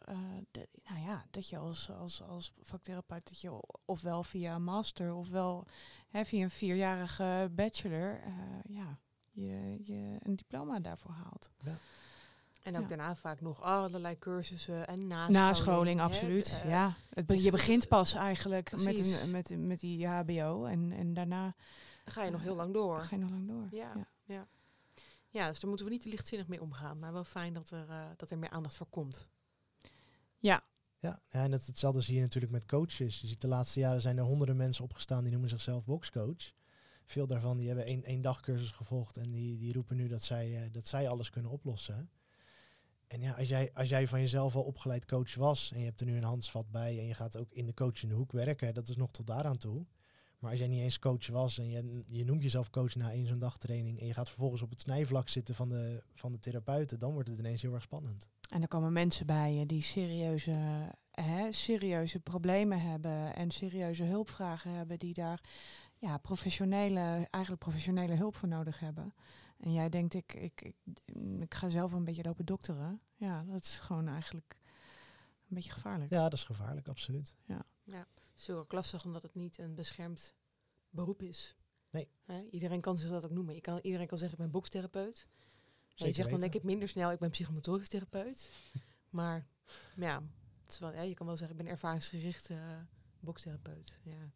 [0.50, 5.12] de, nou ja, dat je als, als, als vaktherapeut, dat je ofwel via een master
[5.12, 5.66] ofwel
[6.08, 8.98] hè, via een vierjarige bachelor, uh, ja,
[9.30, 11.50] je, je een diploma daarvoor haalt.
[11.64, 11.76] Ja.
[12.62, 12.88] En ook Ja.
[12.88, 15.32] daarna vaak nog allerlei cursussen en nascholing.
[15.32, 16.60] Nascholing, hè, absoluut.
[16.64, 20.64] eh, ja, het, be- dus je begint pas eigenlijk met, een, met, met die HBO
[20.64, 21.54] en, en daarna
[22.04, 23.00] ga je nog heel lang door.
[23.00, 23.66] ga je nog lang door.
[23.70, 24.06] Ja, Ja.
[24.24, 24.46] ja.
[25.30, 25.48] ja.
[25.48, 26.98] dus daar moeten we niet te lichtzinnig mee omgaan.
[26.98, 29.26] Maar wel fijn dat er, eh, dat er meer aandacht voor komt.
[30.38, 30.62] Ja,
[30.98, 33.20] ja en het, hetzelfde zie je natuurlijk met coaches.
[33.20, 36.52] Je ziet de laatste jaren zijn er honderden mensen opgestaan die noemen zichzelf boxcoach.
[37.04, 40.56] Veel daarvan die hebben één, één dagcursus gevolgd en die, die roepen nu dat zij,
[40.56, 42.10] eh, dat zij alles kunnen oplossen.
[43.10, 46.00] En ja, als jij, als jij van jezelf al opgeleid coach was en je hebt
[46.00, 48.88] er nu een handvat bij en je gaat ook in de coachende hoek werken, dat
[48.88, 49.86] is nog tot daaraan toe.
[50.38, 53.26] Maar als jij niet eens coach was en je, je noemt jezelf coach na één
[53.26, 56.98] zo'n dagtraining en je gaat vervolgens op het snijvlak zitten van de, van de therapeuten,
[56.98, 58.28] dan wordt het ineens heel erg spannend.
[58.50, 64.72] En er komen mensen bij je die serieuze, hè, serieuze problemen hebben en serieuze hulpvragen
[64.72, 65.40] hebben, die daar
[65.98, 69.14] ja, professionele, eigenlijk professionele hulp voor nodig hebben.
[69.60, 70.76] En jij denkt, ik, ik, ik,
[71.40, 73.00] ik ga zelf een beetje lopen dokteren.
[73.16, 74.56] Ja, dat is gewoon eigenlijk
[75.48, 76.10] een beetje gevaarlijk.
[76.10, 77.34] Ja, dat is gevaarlijk, absoluut.
[77.84, 80.34] Het is heel erg lastig omdat het niet een beschermd
[80.90, 81.56] beroep is.
[81.90, 82.08] Nee.
[82.24, 83.54] Hè, iedereen kan zich dat ook noemen.
[83.54, 85.28] Je kan, iedereen kan zeggen, ik ben bokstherapeut.
[85.98, 88.50] Maar je zegt dan denk ik minder snel, ik ben psychomotorisch therapeut.
[89.10, 89.46] maar
[89.96, 90.22] ja,
[90.62, 92.78] het is wel, ja, je kan wel zeggen, ik ben ervaringsgericht eh
[93.20, 93.98] bokstherapeut.
[94.02, 94.30] Ja.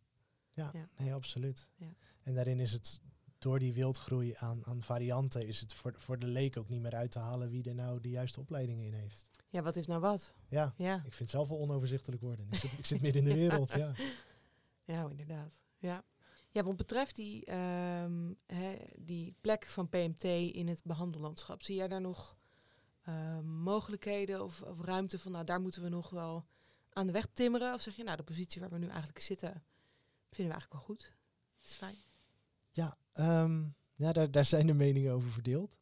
[0.52, 0.88] Ja, Ja.
[0.98, 1.68] nee, absoluut.
[1.74, 1.94] Ja.
[2.22, 3.00] En daarin is het
[3.44, 6.94] door die wildgroei aan, aan varianten, is het voor, voor de leek ook niet meer
[6.94, 9.28] uit te halen wie er nou de juiste opleidingen in heeft.
[9.48, 10.32] ja, wat is nou wat?
[10.48, 12.46] Ja, Ja, ik vind het zelf wel onoverzichtelijk worden.
[12.50, 13.92] Ik zit, ik zit midden in de wereld, ja.
[14.94, 15.60] ja inderdaad.
[15.78, 16.04] Ja.
[16.50, 18.32] ja, wat betreft die, ehm,
[18.96, 20.24] die plek van PMT
[20.54, 22.36] in het behandellandschap, zie jij daar nog
[23.02, 26.46] ehm, mogelijkheden of, of ruimte van, nou daar moeten we nog wel
[26.92, 27.74] aan de weg timmeren?
[27.74, 29.64] Of zeg je, nou de positie waar we nu eigenlijk zitten,
[30.30, 31.12] vinden we eigenlijk wel goed.
[31.60, 31.96] Dat is fijn.
[32.74, 33.62] Ja, ehm,
[33.94, 35.78] ja daar, daar zijn de meningen over verdeeld.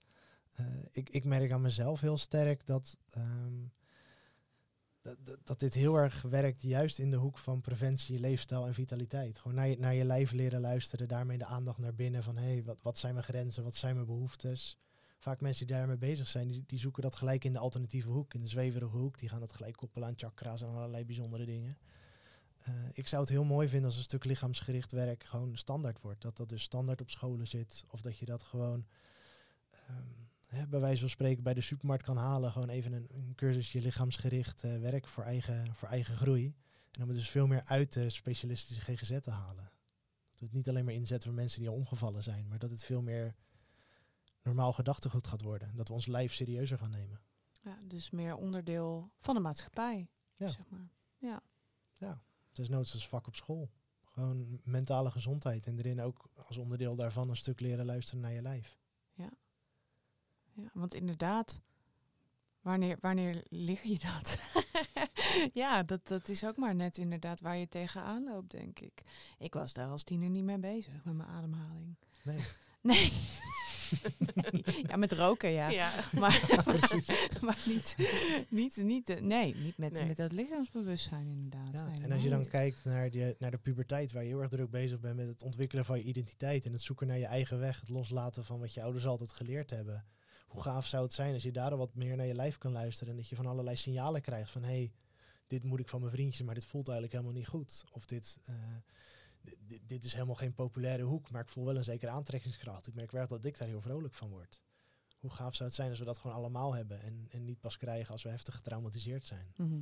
[0.55, 3.65] Eh, ik, ik merk aan mezelf heel sterk dat, ehm,
[5.03, 9.39] dat, dat dit heel erg werkt juist in de hoek van preventie, leefstijl en vitaliteit.
[9.39, 12.53] Gewoon naar je, naar je lijf leren luisteren, daarmee de aandacht naar binnen van hé,
[12.53, 14.79] hey, wat, wat zijn mijn grenzen, wat zijn mijn behoeftes.
[15.19, 18.35] Vaak mensen die daarmee bezig zijn, die, die zoeken dat gelijk in de alternatieve hoek,
[18.35, 19.19] in de zweverige hoek.
[19.19, 21.79] Die gaan dat gelijk koppelen aan chakra's en allerlei bijzondere dingen.
[22.63, 26.23] Eh, ik zou het heel mooi vinden als een stuk lichaamsgericht werk gewoon standaard wordt.
[26.23, 27.85] Dat dat dus standaard op scholen zit.
[27.89, 28.87] Of dat je dat gewoon
[29.71, 30.03] ehm,
[30.47, 32.53] hè, bij wijze van spreken bij de supermarkt kan halen.
[32.53, 36.55] Gewoon even een, een cursusje lichaamsgericht eh, werk voor eigen, voor eigen groei.
[36.91, 39.65] En om het dus veel meer uit de specialistische GGZ te halen.
[40.31, 42.49] Dat we het niet alleen maar inzetten voor mensen die al omgevallen zijn.
[42.49, 43.35] Maar dat het veel meer
[44.43, 45.77] normaal gedachtegoed gaat worden.
[45.77, 47.21] Dat we ons lijf serieuzer gaan nemen.
[47.63, 50.09] Ja, dus meer onderdeel van de maatschappij.
[50.37, 50.49] Ja.
[50.49, 50.91] Zeg maar.
[51.19, 51.43] Ja.
[51.99, 53.71] Het is noods als vak op school.
[54.05, 55.67] Gewoon mentale gezondheid.
[55.67, 58.79] En erin ook als onderdeel daarvan een stuk leren luisteren naar je lijf.
[60.55, 61.61] ja, want inderdaad,
[62.61, 64.39] wanneer, wanneer leer je dat?
[65.63, 69.03] ja, dat, dat is ook maar net inderdaad waar je tegenaan loopt, denk ik.
[69.39, 71.97] Ik was daar als tiener niet mee bezig, met mijn ademhaling.
[72.23, 72.41] Nee.
[72.83, 73.13] Nee.
[74.89, 75.69] Ja, met roken, ja.
[75.69, 75.91] Ja.
[76.21, 76.41] Maar,
[77.47, 77.97] maar niet,
[78.49, 80.07] niet, niet, eh, nee, niet met, Nee.
[80.07, 81.73] met dat lichaamsbewustzijn inderdaad.
[81.73, 84.51] Ja, en als je dan kijkt naar de, naar de puberteit, waar je heel erg
[84.51, 87.59] druk bezig bent met het ontwikkelen van je identiteit en het zoeken naar je eigen
[87.59, 90.05] weg, het loslaten van wat je ouders altijd geleerd hebben.
[90.47, 93.13] Hoe gaaf zou het zijn als je daar wat meer naar je lijf kan luisteren
[93.13, 94.93] en dat je van allerlei signalen krijgt van hé, hey,
[95.47, 97.85] dit moet ik van mijn vriendjes, maar dit voelt eigenlijk helemaal niet goed.
[97.91, 98.55] Of dit, eh,
[99.43, 102.87] di- di- dit is helemaal geen populaire hoek, maar ik voel wel een zekere aantrekkingskracht.
[102.87, 104.63] Ik merk wel dat ik daar heel vrolijk van word.
[105.19, 107.77] Hoe gaaf zou het zijn als we dat gewoon allemaal hebben en, en niet pas
[107.77, 109.53] krijgen als we heftig getraumatiseerd zijn.
[109.57, 109.81] Mhm.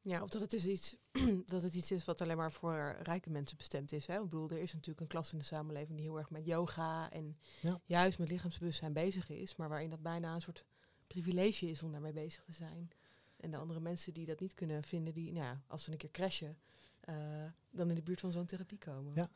[0.00, 0.96] Ja, of dat het, is iets,
[1.52, 4.06] dat het iets is wat alleen maar voor rijke mensen bestemd is.
[4.06, 4.14] Hè?
[4.14, 7.10] Ik bedoel, er is natuurlijk een klas in de samenleving die heel erg met yoga
[7.10, 7.80] en Ja.
[7.84, 9.56] juist met lichaamsbewustzijn bezig is.
[9.56, 10.64] Maar waarin dat bijna een soort
[11.06, 12.90] privilege is om daarmee bezig te zijn.
[13.36, 15.96] En de andere mensen die dat niet kunnen vinden, die, nou ja, als ze een
[15.98, 16.58] keer crashen,
[17.06, 19.12] eh, dan in de buurt van zo'n therapie komen.
[19.14, 19.28] Ja.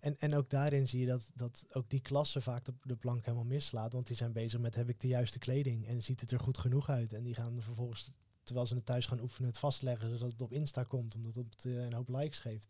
[0.00, 3.24] En, en ook daarin zie je dat, dat ook die klasse vaak de, de plank
[3.24, 3.92] helemaal mislaat.
[3.92, 6.58] Want die zijn bezig met heb ik de juiste kleding en ziet het er goed
[6.58, 7.12] genoeg uit.
[7.12, 8.10] En die gaan vervolgens,
[8.42, 11.14] terwijl ze het thuis gaan oefenen, het vastleggen zodat het op Insta komt.
[11.14, 12.68] Omdat het op het, een hoop likes geeft.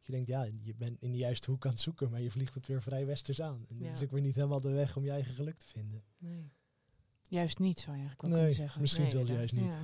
[0.00, 2.54] Je denkt, ja, je bent in de juiste hoek aan het zoeken, maar je vliegt
[2.54, 3.64] het weer vrij westers aan.
[3.68, 3.92] En dat Ja.
[3.94, 6.02] is ook weer niet helemaal de weg om je eigen geluk te vinden.
[6.18, 6.52] Nee.
[7.22, 8.80] Juist niet, zou je eigenlijk wel Nee, kunnen zeggen.
[8.80, 9.62] misschien Nee, zelfs juist niet.
[9.64, 9.80] Ja.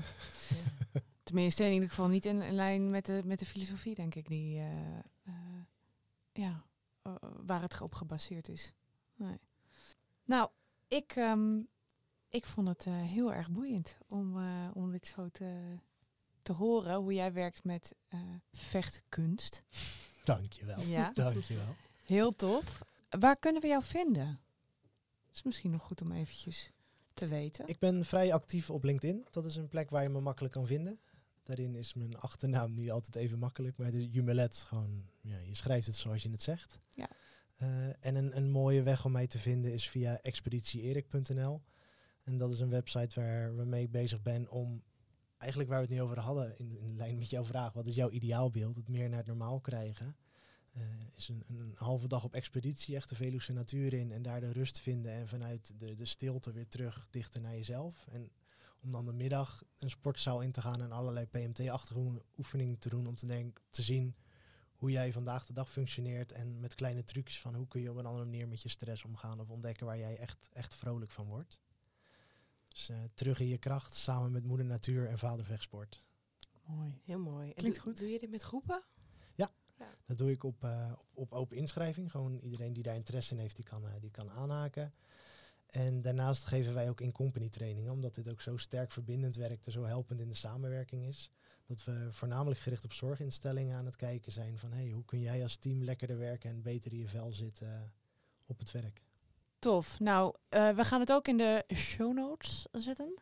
[0.94, 1.00] Ja.
[1.34, 4.28] Tenminste, in ieder geval niet in, in lijn met de, met de filosofie, denk ik,
[4.28, 5.34] die, eh, eh,
[6.32, 6.64] ja,
[7.02, 7.14] eh,
[7.46, 8.72] waar het op gebaseerd is.
[9.14, 9.38] Nee.
[10.24, 10.50] Nou,
[10.88, 11.60] ik, ehm,
[12.28, 14.36] ik vond het heel erg boeiend om,
[14.72, 15.78] om dit zo te,
[16.42, 17.94] te horen, hoe jij werkt met
[18.52, 19.64] vechtkunst.
[20.24, 20.80] Dankjewel.
[20.80, 21.10] Ja.
[21.24, 21.74] Dankjewel.
[22.04, 22.82] Heel tof.
[23.08, 24.40] Waar kunnen we jou vinden?
[25.32, 26.70] is misschien nog goed om eventjes
[27.14, 27.66] te weten.
[27.66, 29.26] Ik ben vrij actief op LinkedIn.
[29.30, 31.00] Dat is een plek waar je me makkelijk kan vinden.
[31.44, 34.56] Daarin is mijn achternaam niet altijd even makkelijk, maar is Jumelet.
[34.56, 36.80] Gewoon, ja, je schrijft het zoals je het zegt.
[36.90, 37.08] Ja.
[37.56, 41.62] Eh, en een, een mooie weg om mij te vinden is via expeditieerik.nl.
[42.22, 44.82] En dat is een website waar, waarmee ik bezig ben om,
[45.38, 47.94] eigenlijk waar we het nu over hadden, in, in lijn met jouw vraag, wat is
[47.94, 48.76] jouw ideaalbeeld?
[48.76, 50.16] Het meer naar het normaal krijgen.
[50.72, 50.82] Eh,
[51.16, 54.52] is een, een halve dag op expeditie, echt de Veluwe natuur in en daar de
[54.52, 58.06] rust vinden en vanuit de, de stilte weer terug dichter naar jezelf.
[58.10, 58.30] En
[58.84, 63.06] om dan de middag een sportzaal in te gaan en allerlei PMT-achtige oefeningen te doen
[63.06, 64.16] om te, denk, te zien
[64.74, 67.96] hoe jij vandaag de dag functioneert en met kleine trucs van hoe kun je op
[67.96, 71.26] een andere manier met je stress omgaan of ontdekken waar jij echt, echt vrolijk van
[71.26, 71.60] wordt.
[72.68, 76.04] Dus eh, terug in je kracht samen met moeder natuur en vader vechtsport.
[76.66, 77.00] Mooi.
[77.04, 77.48] Heel mooi.
[77.48, 77.98] En Klinkt doe, goed.
[77.98, 78.82] Doe je dit met groepen?
[80.06, 82.10] Dat doe ik op, eh, op, op open inschrijving.
[82.10, 84.94] Gewoon iedereen die daar interesse in heeft, die kan, eh, die kan aanhaken.
[85.66, 89.72] En daarnaast geven wij ook in-company trainingen, omdat dit ook zo sterk verbindend werkt en
[89.72, 91.30] zo helpend in de samenwerking is.
[91.66, 95.42] Dat we voornamelijk gericht op zorginstellingen aan het kijken zijn van hey, hoe kun jij
[95.42, 97.92] als team lekkerder werken en beter in je vel zitten
[98.46, 99.02] op het werk.
[99.58, 100.00] Tof.
[100.00, 103.14] Nou, eh, we gaan het ook in de show notes zetten.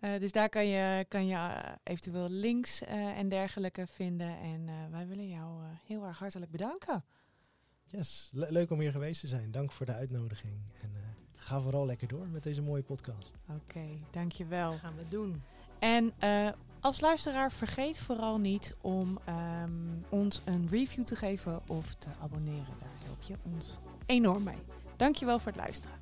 [0.00, 4.38] Eh, dus daar kan je, kan je eh, eventueel links en dergelijke vinden.
[4.38, 7.04] En wij willen jou heel erg hartelijk bedanken.
[7.84, 9.50] Yes, le- leuk om hier geweest te zijn.
[9.50, 10.54] Dank voor de uitnodiging.
[10.82, 10.92] En
[11.42, 13.34] ga vooral lekker door met deze mooie podcast.
[13.48, 14.72] Oké, dankjewel.
[14.72, 15.42] Gaan we doen.
[15.78, 16.48] En eh,
[16.80, 19.70] als luisteraar vergeet vooral niet om ehm,
[20.08, 22.74] ons een review te geven of te abonneren.
[22.80, 24.62] Daar help je ons enorm mee.
[24.96, 26.00] Dankjewel voor het luisteren.